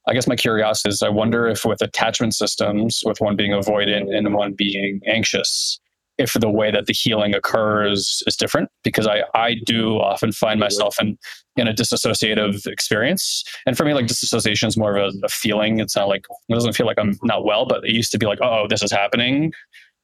[0.07, 4.17] I guess my curiosity is I wonder if with attachment systems, with one being avoidant
[4.17, 5.81] and one being anxious,
[6.19, 10.59] if the way that the healing occurs is different because I, I do often find
[10.59, 11.17] myself in,
[11.57, 13.45] in a disassociative experience.
[13.67, 15.79] And for me, like disassociation is more of a, a feeling.
[15.79, 18.27] It's not like, it doesn't feel like I'm not well, but it used to be
[18.27, 19.53] like, oh, this is happening.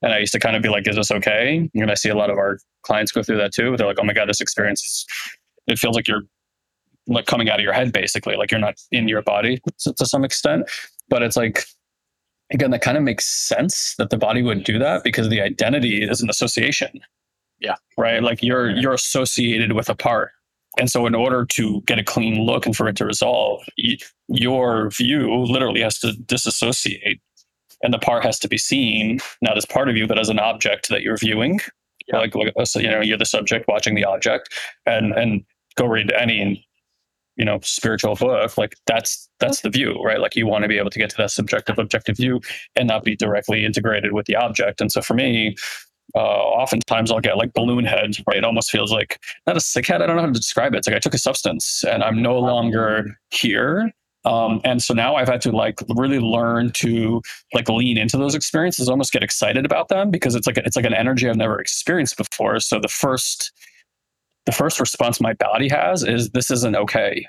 [0.03, 1.69] And I used to kind of be like, is this okay?
[1.75, 3.77] And I see a lot of our clients go through that too.
[3.77, 5.07] They're like, oh my God, this experience is
[5.67, 6.23] it feels like you're
[7.07, 10.07] like coming out of your head basically like you're not in your body to, to
[10.07, 10.69] some extent.
[11.09, 11.65] But it's like
[12.53, 16.03] again that kind of makes sense that the body would do that because the identity
[16.03, 17.01] is an association.
[17.61, 17.77] Yeah.
[17.97, 18.23] Right?
[18.23, 20.31] Like you're you're associated with a part.
[20.79, 23.63] And so in order to get a clean look and for it to resolve
[24.29, 27.21] your view literally has to disassociate.
[27.83, 30.39] And the part has to be seen not as part of you but as an
[30.39, 31.61] object that you're viewing.
[32.09, 32.19] Yeah.
[32.19, 34.53] like, like so, you know you're the subject watching the object.
[34.87, 35.45] And and
[35.77, 36.67] go read any
[37.37, 40.79] you know spiritual book like that's that's the view right like you want to be
[40.79, 42.41] able to get to that subjective objective view
[42.77, 45.57] and not be directly integrated with the object and so for me
[46.15, 48.37] uh, oftentimes I'll get like balloon head, right?
[48.37, 50.01] It almost feels like not a sick head.
[50.01, 50.79] I don't know how to describe it.
[50.79, 53.91] It's like I took a substance and I'm no longer here.
[54.25, 57.21] Um, and so now I've had to like really learn to
[57.53, 60.87] like lean into those experiences, almost get excited about them because it's like it's like
[60.87, 62.59] an energy I've never experienced before.
[62.61, 63.53] So the first
[64.47, 67.27] the first response my body has is this isn't okay.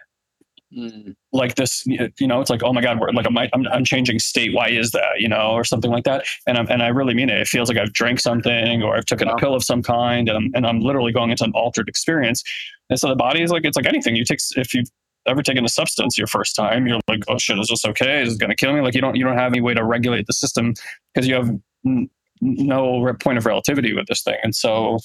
[0.76, 1.16] Mm.
[1.32, 4.20] Like this, you know, it's like, oh my God, we're like, I'm, I'm, I'm changing
[4.20, 4.54] state.
[4.54, 5.20] Why is that?
[5.20, 6.26] You know, or something like that.
[6.48, 7.40] And I'm, and I really mean it.
[7.40, 9.36] It feels like I've drank something or I've taken wow.
[9.36, 12.44] a pill of some kind and I'm, and I'm literally going into an altered experience.
[12.90, 14.90] And so the body is like, it's like anything you take, if you've
[15.28, 18.22] ever taken a substance your first time, you're like, oh shit, is this okay?
[18.24, 18.82] Is it going to kill me?
[18.82, 20.74] Like you don't, you don't have any way to regulate the system
[21.14, 21.50] because you have
[22.42, 24.38] no point of relativity with this thing.
[24.44, 25.00] And so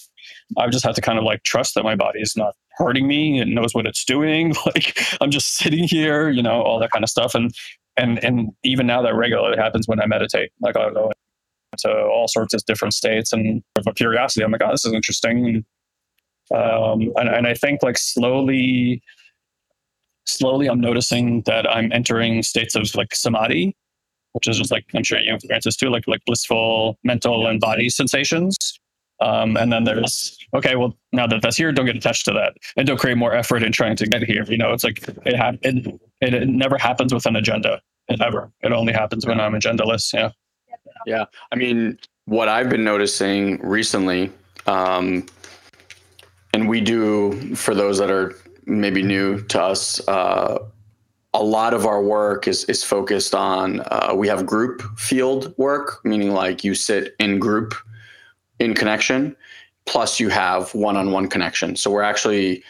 [0.57, 3.39] I've just had to kind of like trust that my body is not hurting me
[3.39, 4.55] and knows what it's doing.
[4.67, 7.35] Like I'm just sitting here, you know, all that kind of stuff.
[7.35, 7.53] And
[7.97, 10.51] and and even now that regularly happens when I meditate.
[10.61, 11.13] Like I'll go
[11.73, 15.65] into all sorts of different states and a curiosity, I'm like, oh, this is interesting.
[16.53, 19.03] Um, and, and I think like slowly,
[20.27, 23.77] slowly I'm noticing that I'm entering states of like samadhi,
[24.33, 27.61] which is just like I'm sure you experience this too, like like blissful mental and
[27.61, 28.80] body sensations.
[29.21, 32.55] Um, and then there's okay, well now that that's here, don't get attached to that,
[32.77, 34.45] and don't create more effort in trying to get here.
[34.45, 35.87] You know, it's like it ha- it,
[36.21, 37.81] it, it never happens with an agenda.
[38.09, 38.51] It ever.
[38.63, 40.13] It only happens when I'm agendaless.
[40.13, 40.31] Yeah.
[41.07, 41.25] Yeah.
[41.53, 44.33] I mean, what I've been noticing recently,
[44.67, 45.27] um,
[46.53, 48.35] and we do for those that are
[48.67, 50.07] maybe new to us.
[50.09, 50.59] Uh,
[51.33, 56.01] a lot of our work is is focused on uh, we have group field work
[56.05, 57.73] meaning like you sit in group
[58.61, 59.35] in connection
[59.87, 61.75] plus you have one-on-one connection.
[61.75, 62.63] So we're actually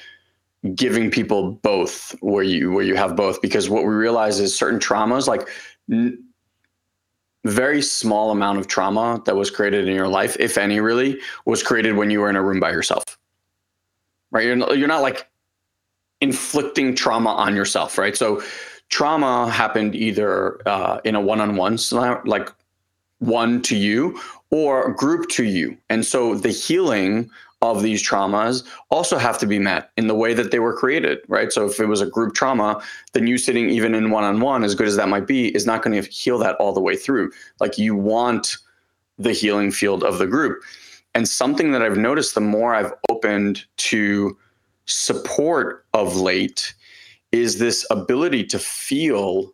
[0.74, 4.79] giving people both where you where you have both because what we realize is certain
[4.79, 5.48] traumas like
[5.90, 6.22] n-
[7.44, 11.62] very small amount of trauma that was created in your life if any really was
[11.62, 13.05] created when you were in a room by yourself.
[14.31, 14.44] Right?
[14.44, 15.26] You're not, you're not like
[16.20, 18.14] inflicting trauma on yourself, right?
[18.14, 18.42] So
[18.90, 21.79] trauma happened either uh, in a one-on-one,
[22.26, 22.53] like
[23.20, 24.20] one to you,
[24.51, 27.31] or group to you, and so the healing
[27.63, 31.19] of these traumas also have to be met in the way that they were created,
[31.29, 31.53] right?
[31.53, 32.83] So if it was a group trauma,
[33.13, 36.03] then you sitting even in one-on-one, as good as that might be, is not going
[36.03, 37.31] to heal that all the way through.
[37.61, 38.57] Like you want
[39.19, 40.63] the healing field of the group.
[41.15, 44.39] And something that I've noticed the more I've opened to
[44.87, 46.75] support of late
[47.31, 49.53] is this ability to feel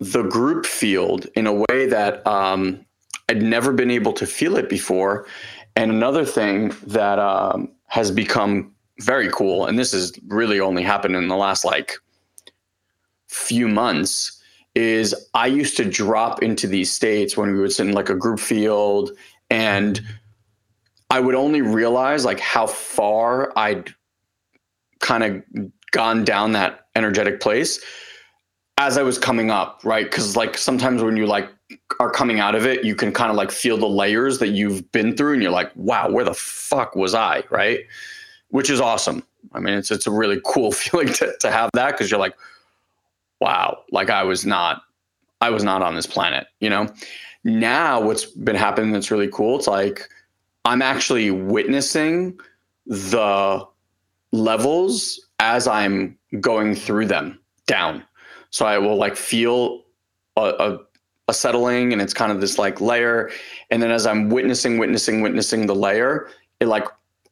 [0.00, 2.84] the group field in a way that um,
[3.28, 5.26] I'd never been able to feel it before.
[5.74, 11.16] And another thing that um, has become very cool, and this has really only happened
[11.16, 11.96] in the last like
[13.28, 14.40] few months,
[14.74, 18.14] is I used to drop into these states when we would sit in like a
[18.14, 19.10] group field
[19.50, 20.00] and
[21.10, 23.94] I would only realize like how far I'd
[25.00, 27.82] kind of gone down that energetic place
[28.78, 30.04] as I was coming up, right?
[30.04, 31.48] Because like sometimes when you like
[32.00, 34.90] are coming out of it, you can kind of like feel the layers that you've
[34.92, 37.80] been through, and you're like, wow, where the fuck was I, right?
[38.48, 39.22] Which is awesome.
[39.52, 42.36] I mean, it's it's a really cool feeling to to have that because you're like,
[43.40, 44.82] wow, like I was not,
[45.40, 46.88] I was not on this planet, you know.
[47.44, 49.56] Now what's been happening that's really cool.
[49.56, 50.08] It's like
[50.64, 52.38] I'm actually witnessing
[52.86, 53.64] the
[54.32, 58.04] levels as I'm going through them down.
[58.50, 59.84] So I will like feel
[60.36, 60.78] a, a,
[61.28, 63.30] a, settling and it's kind of this like layer.
[63.70, 66.28] And then as I'm witnessing, witnessing, witnessing the layer,
[66.60, 66.84] it like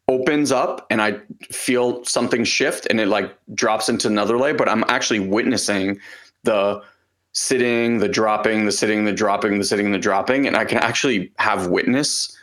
[0.09, 4.54] opens up and I feel something shift and it like drops into another layer.
[4.54, 5.98] But I'm actually witnessing
[6.42, 6.83] the
[7.33, 10.46] sitting, the dropping, the sitting, the dropping, the sitting, the dropping.
[10.46, 12.37] And I can actually have witness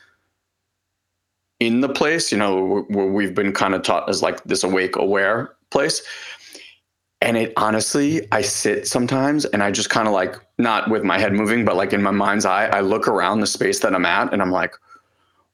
[1.59, 4.95] in the place, you know, where we've been kind of taught as like this awake,
[4.95, 6.01] aware place.
[7.21, 11.19] And it honestly, I sit sometimes and I just kind of like, not with my
[11.19, 14.05] head moving, but like in my mind's eye, I look around the space that I'm
[14.05, 14.73] at and I'm like,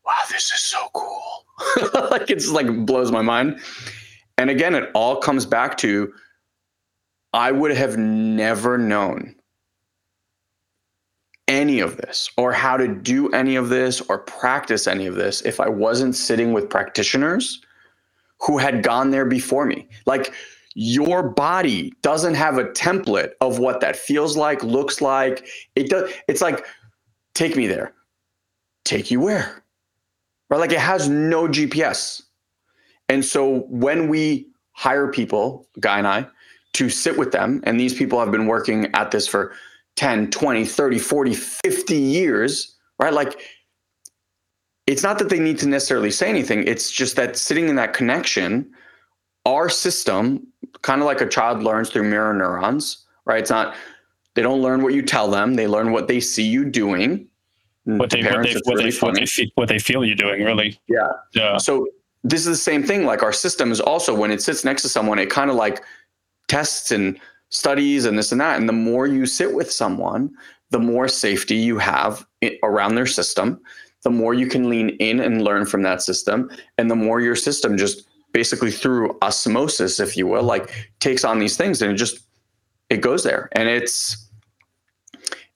[0.06, 1.45] wow, this is so cool.
[2.12, 3.60] like it's like blows my mind.
[4.38, 6.13] And again, it all comes back to
[7.34, 9.36] I would have never known
[11.47, 15.41] any of this or how to do any of this or practice any of this
[15.41, 17.62] if I wasn't sitting with practitioners
[18.39, 19.88] who had gone there before me.
[20.06, 20.34] Like
[20.80, 25.48] your body doesn't have a template of what that feels like, looks like.
[25.75, 26.67] It does it's like
[27.34, 27.96] take me there.
[28.86, 29.63] Take you where?
[30.52, 30.60] Right?
[30.60, 32.21] Like it has no GPS.
[33.10, 36.28] And so when we hire people, Guy and I,
[36.73, 39.54] to sit with them, and these people have been working at this for
[39.96, 43.13] 10, 20, 30, 40, 50 years, right?
[43.13, 43.42] Like
[44.86, 46.67] it's not that they need to necessarily say anything.
[46.67, 48.71] It's just that sitting in that connection,
[49.44, 50.46] our system,
[50.81, 53.39] kind of like a child learns through mirror neurons, right?
[53.39, 53.75] It's not,
[54.35, 57.27] they don't learn what you tell them, they learn what they see you doing.
[57.85, 60.13] What they, parents, what, they, what, really they, what, they feel, what they feel you
[60.13, 60.77] doing, really.
[60.89, 61.08] Yeah.
[61.33, 61.58] Yeah.
[61.58, 61.87] So
[62.23, 63.05] this is the same thing.
[63.05, 65.83] Like our system is also, when it sits next to someone, it kind of like
[66.49, 67.17] tests and
[67.49, 68.60] studies and this and that.
[68.60, 70.35] And the more you sit with someone,
[70.69, 72.27] the more safety you have
[72.62, 73.62] around their system,
[74.03, 77.35] the more you can lean in and learn from that system, and the more your
[77.35, 78.06] system just
[78.38, 82.19] basically through osmosis, if you will, like takes on these things and it just
[82.92, 83.50] it goes there.
[83.54, 84.29] And it's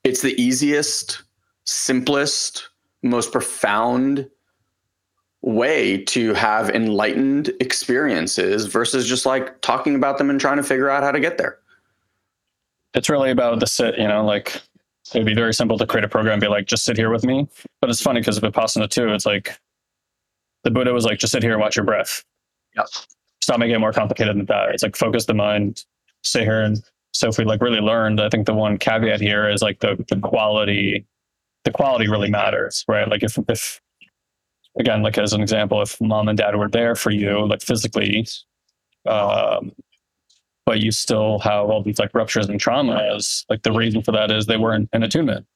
[0.02, 1.22] it's the easiest,
[1.64, 2.70] simplest,
[3.04, 4.28] most profound
[5.42, 10.90] way to have enlightened experiences versus just like talking about them and trying to figure
[10.90, 11.60] out how to get there.
[12.94, 14.60] It's really about the sit, you know, like
[15.14, 17.24] it would be very simple to create a program be like, just sit here with
[17.24, 17.46] me.
[17.80, 19.56] But it's funny because Vipassana too, it's like
[20.64, 22.24] the Buddha was like, just sit here and watch your breath.
[22.76, 22.86] Yep.
[23.42, 24.70] Stop making it more complicated than that.
[24.70, 25.84] It's like focus the mind,
[26.22, 26.62] sit here.
[26.62, 29.80] And so if we like really learned, I think the one caveat here is like
[29.80, 31.06] the, the quality,
[31.64, 33.08] the quality really matters, right?
[33.08, 33.80] Like if, if,
[34.78, 38.26] again, like as an example, if mom and dad were there for you, like physically,
[39.06, 39.72] um,
[40.64, 43.44] but you still have all these like ruptures and traumas.
[43.48, 45.46] Like the reason for that is they weren't in attunement.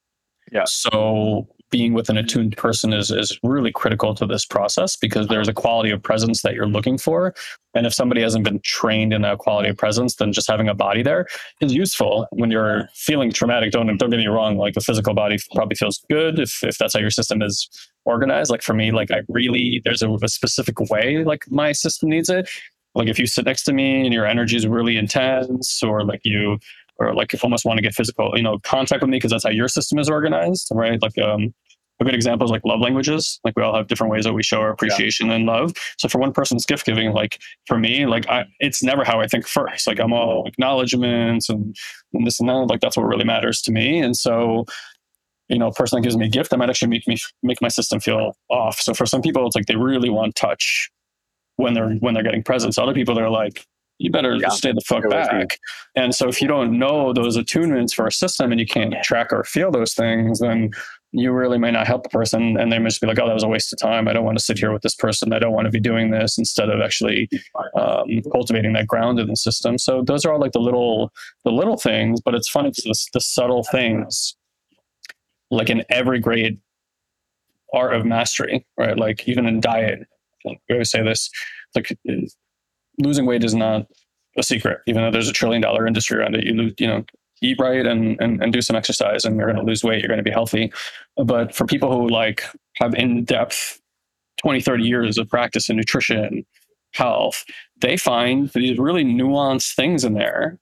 [0.52, 0.64] Yeah.
[0.66, 5.48] So being with an attuned person is is really critical to this process because there's
[5.48, 7.34] a quality of presence that you're looking for.
[7.74, 10.74] And if somebody hasn't been trained in that quality of presence, then just having a
[10.74, 11.26] body there
[11.60, 13.72] is useful when you're feeling traumatic.
[13.72, 14.56] Don't don't get me wrong.
[14.56, 17.68] Like the physical body probably feels good if if that's how your system is
[18.04, 18.50] organized.
[18.50, 22.28] Like for me, like I really there's a, a specific way like my system needs
[22.28, 22.48] it
[22.96, 26.22] like if you sit next to me and your energy is really intense or like
[26.24, 26.58] you
[26.98, 29.44] or like if almost want to get physical you know contact with me because that's
[29.44, 31.52] how your system is organized right like um
[32.00, 33.40] a good example is like love languages.
[33.44, 35.34] Like we all have different ways that we show our appreciation yeah.
[35.34, 35.72] and love.
[35.98, 39.26] So for one person's gift giving, like for me, like I, it's never how I
[39.26, 39.86] think first.
[39.86, 41.74] Like I'm all acknowledgments and,
[42.12, 42.66] and this and that.
[42.66, 43.98] Like that's what really matters to me.
[43.98, 44.66] And so,
[45.48, 47.62] you know, a person that gives me a gift, that might actually make me make
[47.62, 48.80] my system feel off.
[48.80, 50.90] So for some people, it's like they really want touch
[51.56, 52.76] when they're when they're getting presents.
[52.78, 53.64] Other people they're like,
[53.98, 54.48] you better yeah.
[54.48, 55.58] stay the fuck back.
[55.94, 59.32] And so if you don't know those attunements for a system and you can't track
[59.32, 60.70] or feel those things, then
[61.12, 63.32] you really may not help the person and they may just be like, oh, that
[63.32, 64.06] was a waste of time.
[64.06, 65.32] I don't want to sit here with this person.
[65.32, 67.28] I don't want to be doing this instead of actually
[67.74, 69.78] um, cultivating that ground in the system.
[69.78, 71.10] So those are all like the little
[71.44, 74.36] the little things, but it's funny because the subtle things,
[75.50, 76.58] like in every great
[77.72, 78.98] art of mastery, right?
[78.98, 80.00] Like even in diet,
[80.44, 81.30] we always say this
[81.74, 81.96] like
[82.98, 83.86] losing weight is not
[84.38, 86.44] a secret even though there's a trillion dollar industry around it.
[86.44, 87.04] You lose you know
[87.42, 90.08] eat right and, and, and do some exercise and you're going to lose weight you're
[90.08, 90.72] going to be healthy.
[91.16, 92.42] But for people who like
[92.76, 93.80] have in-depth
[94.38, 96.44] 20 30 years of practice in nutrition
[96.92, 97.44] health
[97.80, 100.58] they find these really nuanced things in there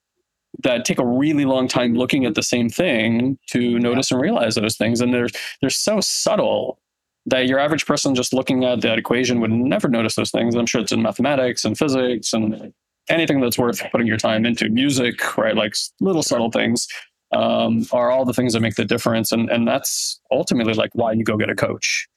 [0.62, 4.54] that take a really long time looking at the same thing to notice and realize
[4.54, 5.00] those things.
[5.00, 5.28] And they're
[5.60, 6.78] they're so subtle
[7.26, 10.54] that your average person just looking at that equation would never notice those things.
[10.54, 12.72] I'm sure it's in mathematics and physics and
[13.08, 14.68] anything that's worth putting your time into.
[14.68, 15.56] Music, right?
[15.56, 16.86] Like little subtle things
[17.32, 19.32] um, are all the things that make the difference.
[19.32, 22.08] And, and that's ultimately like why you go get a coach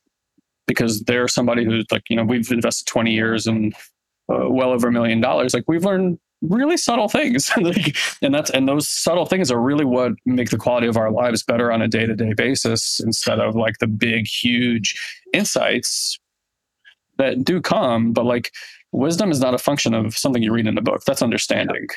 [0.68, 3.74] because they're somebody who's like, you know, we've invested 20 years and
[4.30, 5.54] uh, well over a million dollars.
[5.54, 7.52] Like we've learned really subtle things.
[8.22, 11.44] And that's and those subtle things are really what make the quality of our lives
[11.44, 14.96] better on a day-to-day basis instead of like the big huge
[15.34, 16.18] insights
[17.18, 18.12] that do come.
[18.14, 18.52] But like
[18.92, 21.04] wisdom is not a function of something you read in a book.
[21.06, 21.88] That's understanding.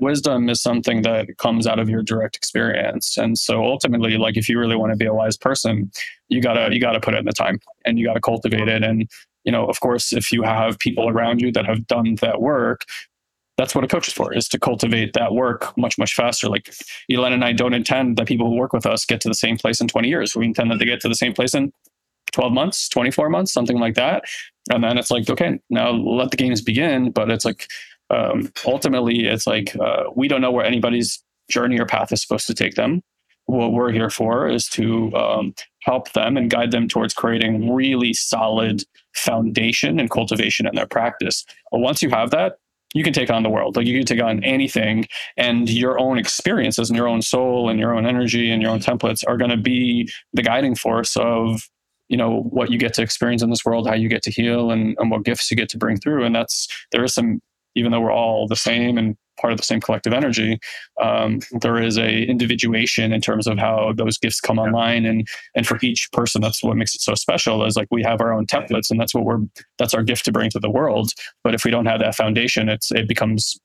[0.00, 3.16] Wisdom is something that comes out of your direct experience.
[3.16, 5.90] And so ultimately like if you really want to be a wise person
[6.28, 8.82] you gotta you gotta put in the time and you gotta cultivate it.
[8.82, 9.08] And
[9.44, 12.84] you know of course if you have people around you that have done that work
[13.58, 16.48] that's what a coach is for is to cultivate that work much much faster.
[16.48, 16.72] Like
[17.10, 19.58] Elena and i don't intend that people who work with us get to the same
[19.58, 20.34] place in 20 years.
[20.34, 21.72] We intend that they get to the same place in
[22.32, 24.24] 12 months 24 months something like that.
[24.70, 27.10] And then it's like okay now let the games begin.
[27.10, 27.66] But it's like
[28.10, 32.46] um, ultimately it's like uh, we don't know where anybody's journey or path is supposed
[32.46, 33.02] to take them.
[33.46, 38.12] What we're here for is to um, help them and guide them towards creating really
[38.12, 38.84] solid
[39.14, 41.44] foundation and cultivation in their practice.
[41.72, 42.58] Once you have that,
[42.94, 43.76] you can take on the world.
[43.76, 47.78] Like you can take on anything, and your own experiences and your own soul and
[47.78, 51.62] your own energy and your own templates are going to be the guiding force of
[52.08, 54.70] you know what you get to experience in this world, how you get to heal,
[54.70, 56.24] and, and what gifts you get to bring through.
[56.24, 57.40] And that's there is some,
[57.74, 60.58] even though we're all the same and part of the same collective energy.
[61.00, 65.66] Um, there is a individuation in terms of how those gifts come online, and and
[65.66, 67.64] for each person, that's what makes it so special.
[67.64, 69.40] Is like we have our own templates, and that's what we're
[69.78, 71.12] that's our gift to bring to the world.
[71.44, 73.58] But if we don't have that foundation, it's it becomes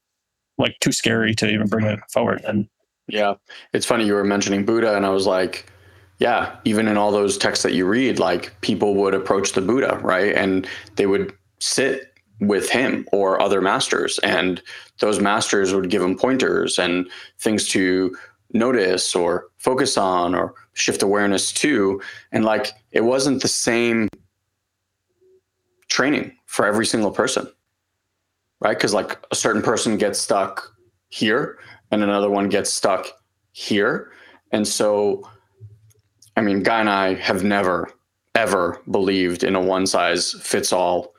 [0.57, 2.43] like too scary to even bring it forward.
[2.45, 2.67] And
[3.07, 3.36] yeah,
[3.74, 5.71] it's funny you were mentioning Buddha, and I was like
[6.19, 9.99] yeah, even in all those texts that you read, like people would approach the Buddha,
[10.03, 10.34] right?
[10.34, 12.12] And they would sit
[12.48, 14.62] with him or other masters, and
[15.00, 18.16] those masters would give him pointers and things to
[18.54, 22.02] notice or focus on or shift awareness to.
[22.32, 24.10] And like it wasn't the same
[25.89, 27.48] training for every single person,
[28.60, 28.78] right?
[28.78, 30.72] Because like a certain person gets stuck
[31.10, 31.60] here
[31.91, 33.08] and another one gets stuck
[33.52, 34.12] here.
[34.52, 35.28] And so
[36.36, 37.91] I mean, Guy and I have never,
[38.36, 41.12] ever believed in a one size fits all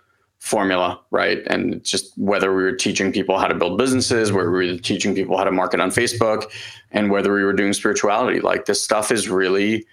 [0.44, 1.38] formula, right?
[1.46, 5.14] And just whether we were teaching people how to build businesses, where we were teaching
[5.14, 6.50] people how to market on Facebook,
[6.90, 9.86] and whether we were doing spirituality, like this stuff is really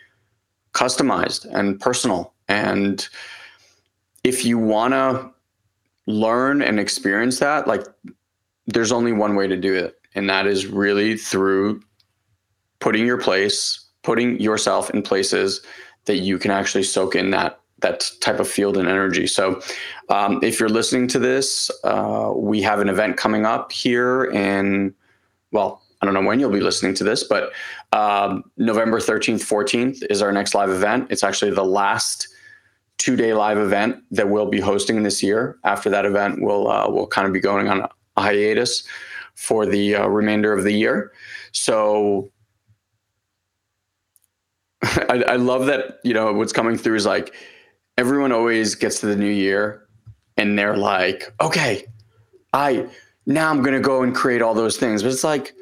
[0.73, 2.33] customized and personal.
[2.49, 3.07] And
[4.25, 5.31] if you want to
[6.05, 7.85] learn and experience that, like
[8.67, 9.95] there's only one way to do it.
[10.15, 11.81] And that is really through
[12.79, 15.61] putting your place putting yourself in places
[16.05, 19.27] that you can actually soak in that that type of field and energy.
[19.27, 19.61] So,
[20.09, 24.93] um, if you're listening to this, uh, we have an event coming up here in,
[25.51, 27.51] well, I don't know when you'll be listening to this, but
[27.91, 31.07] um, November 13th, 14th is our next live event.
[31.11, 32.27] It's actually the last
[32.97, 35.57] two day live event that we'll be hosting this year.
[35.63, 38.83] After that event, we'll uh, we'll kind of be going on a hiatus
[39.35, 41.11] for the uh, remainder of the year.
[41.51, 42.31] So
[44.83, 47.33] I, I love that you know what's coming through is like
[47.97, 49.87] everyone always gets to the new year
[50.37, 51.85] and they're like, okay,
[52.53, 52.87] I
[53.25, 55.03] now I'm gonna go and create all those things.
[55.03, 55.53] But it's like,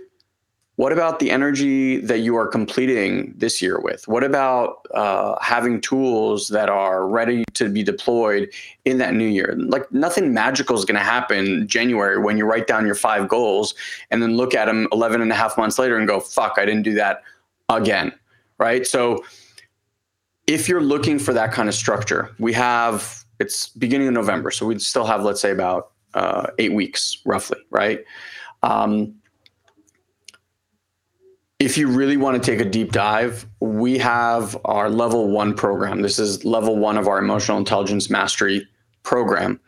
[0.78, 4.08] what about the energy that you are completing this year with?
[4.08, 8.50] What about uh, having tools that are ready to be deployed
[8.86, 9.56] in that new year?
[9.58, 13.76] Like nothing magical is going to happen January when you write down your five goals
[14.10, 16.64] and then look at them 11 and a half months later and go, fuck, I
[16.64, 17.24] didn't do that
[17.68, 18.14] again
[18.60, 18.86] right?
[18.86, 19.24] So
[20.50, 24.66] if you're looking for that kind of structure, we have it's beginning of November, so
[24.66, 28.04] we still have let's say about uh, eight weeks roughly, right?
[28.64, 29.14] Um,
[31.60, 36.02] if you really want to take a deep dive, we have our level one program.
[36.02, 38.68] This is level one of our emotional intelligence mastery
[39.04, 39.60] program.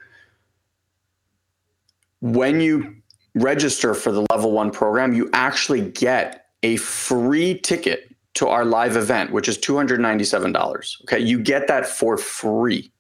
[2.22, 2.96] When you
[3.36, 8.96] register for the level one program, you actually get a free ticket to our live
[8.96, 11.02] event, which is $297.
[11.04, 11.20] Okay.
[11.20, 12.92] You get that for free.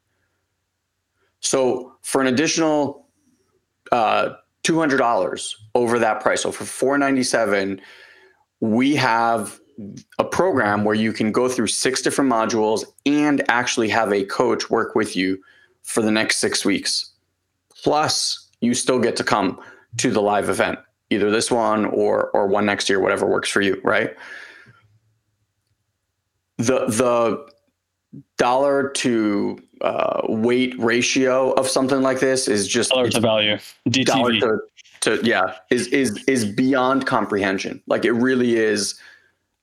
[1.39, 3.07] So for an additional
[3.91, 4.29] uh,
[4.63, 7.81] $200 over that price, so for 497,
[8.59, 9.59] we have
[10.19, 14.69] a program where you can go through six different modules and actually have a coach
[14.69, 15.41] work with you
[15.83, 17.11] for the next six weeks.
[17.83, 19.59] Plus, you still get to come
[19.97, 20.77] to the live event,
[21.09, 24.15] either this one or or one next year, whatever works for you, right?
[26.61, 27.45] The the
[28.37, 33.57] dollar to uh, weight ratio of something like this is just dollar to value
[33.87, 34.05] DTV.
[34.05, 34.39] Dollar
[35.01, 37.81] to, to yeah is is is beyond comprehension.
[37.87, 38.99] Like it really is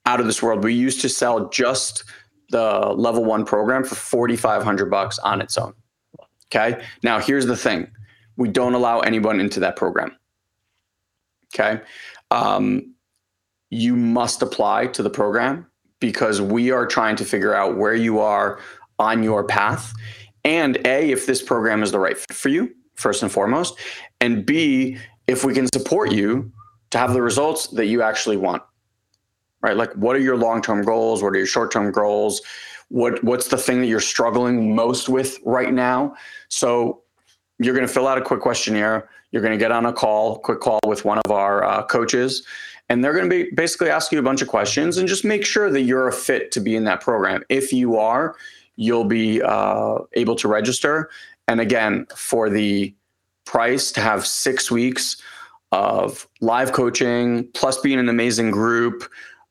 [0.06, 0.64] out of this world.
[0.64, 2.04] We used to sell just
[2.50, 5.74] the level one program for forty five hundred bucks on its own.
[6.46, 6.82] Okay.
[7.02, 7.88] Now here's the thing:
[8.36, 10.16] we don't allow anyone into that program.
[11.54, 11.80] Okay.
[12.30, 12.94] Um,
[13.70, 15.66] you must apply to the program
[16.00, 18.60] because we are trying to figure out where you are
[18.98, 19.92] on your path.
[20.44, 23.78] And a if this program is the right fit for you first and foremost
[24.20, 26.50] and b if we can support you
[26.90, 28.62] to have the results that you actually want
[29.60, 29.76] right?
[29.76, 31.22] Like what are your long-term goals?
[31.22, 32.40] What are your short-term goals?
[32.88, 36.14] What what's the thing that you're struggling most with right now?
[36.48, 37.02] So
[37.58, 39.10] you're going to fill out a quick questionnaire.
[39.30, 42.46] You're going to get on a call quick call with one of our uh, coaches
[42.88, 45.44] and they're going to be basically ask you a bunch of questions and just make
[45.44, 47.42] sure that you're a fit to be in that program.
[47.48, 48.36] If you are,
[48.76, 51.10] you'll be uh, able to register.
[51.46, 52.94] And again, for the
[53.44, 55.20] price to have six weeks
[55.72, 59.10] of live coaching, plus being an amazing group,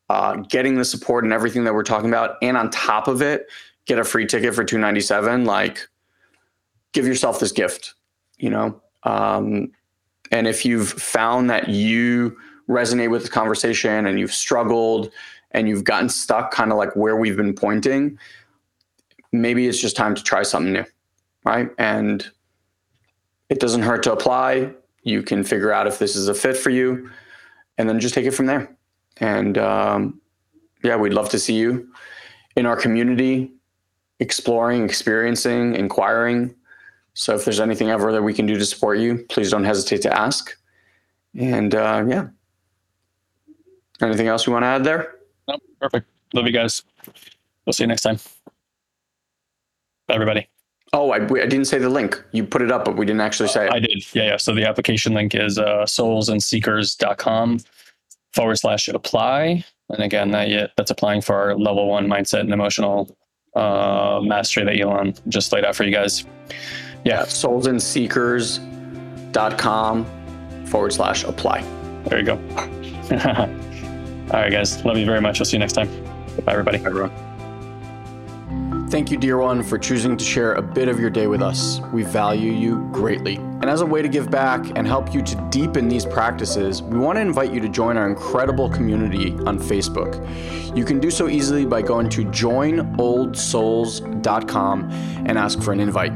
[0.09, 3.47] uh, getting the support and everything that we're talking about, and on top of it,
[3.87, 5.87] get a free ticket for 297 like
[6.91, 7.95] give yourself this gift
[8.37, 9.71] you know um,
[10.31, 12.37] and if you've found that you
[12.69, 15.11] resonate with the conversation and you've struggled
[15.51, 18.17] and you've gotten stuck kind of like where we've been pointing,
[19.31, 20.85] maybe it's just time to try something new.
[21.45, 21.69] Right.
[21.77, 22.29] And
[23.49, 24.73] it doesn't hurt to apply.
[25.03, 27.09] you can figure out if this is a fit for you,
[27.77, 28.75] and then just take it from there.
[29.17, 30.21] And um,
[30.83, 31.89] yeah, we'd love to see you
[32.57, 33.53] in our community,
[34.19, 36.53] exploring, experiencing, inquiring.
[37.13, 40.01] So if there's anything ever that we can do to support you, please don't hesitate
[40.01, 40.57] to ask.
[41.37, 42.27] And uh, yeah,
[44.01, 45.15] anything else you want to add there?
[45.47, 46.07] No, perfect.
[46.33, 46.83] Love you guys.
[47.65, 48.17] We'll see you next time.
[50.07, 50.49] Bye, everybody.
[50.93, 52.23] Oh, I, I didn't say the link.
[52.31, 53.73] You put it up, but we didn't actually say it.
[53.73, 54.05] I did.
[54.15, 54.37] Yeah, yeah.
[54.37, 57.59] So the application link is uh, soulsandseekers.com
[58.33, 59.65] forward slash apply.
[59.89, 63.17] And again, that yet that's applying for our level one mindset and emotional
[63.55, 66.23] uh, mastery that Elena just laid out for you guys.
[67.03, 67.23] Yeah.
[67.23, 70.05] Soulsandseekers.com
[70.67, 71.63] forward slash apply.
[72.05, 72.37] There you go.
[74.31, 74.83] All right, guys.
[74.83, 75.39] Love you very much.
[75.39, 75.87] I'll see you next time.
[76.43, 76.79] Bye, everybody.
[76.79, 77.11] Bye, everyone.
[78.89, 81.81] Thank you, dear one, for choosing to share a bit of your day with us.
[81.91, 83.35] We value you greatly.
[83.35, 86.97] And as a way to give back and help you to deepen these practices, we
[86.97, 90.15] want to invite you to join our incredible community on Facebook.
[90.75, 94.91] You can do so easily by going to joinoldsouls.com
[95.25, 96.13] and ask for an invite.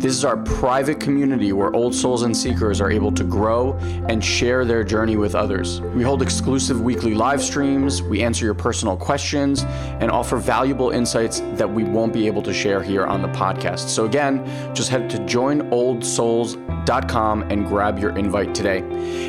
[0.00, 3.74] This is our private community where old souls and seekers are able to grow
[4.08, 5.80] and share their journey with others.
[5.80, 9.64] We hold exclusive weekly live streams, we answer your personal questions,
[10.00, 13.88] and offer valuable insights that we won't be able to share here on the podcast.
[13.88, 14.42] So, again,
[14.74, 18.78] just head to joinoldsouls.com and grab your invite today.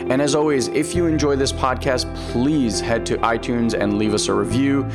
[0.10, 4.30] And as always, if you enjoy this podcast, please head to iTunes and leave us
[4.30, 4.88] a review.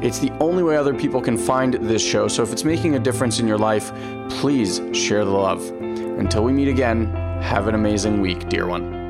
[0.00, 2.28] It's the only way other people can find this show.
[2.28, 3.90] So, if it's making a difference in your life,
[4.30, 5.62] please share the love.
[6.18, 7.12] Until we meet again,
[7.42, 9.03] have an amazing week, dear one.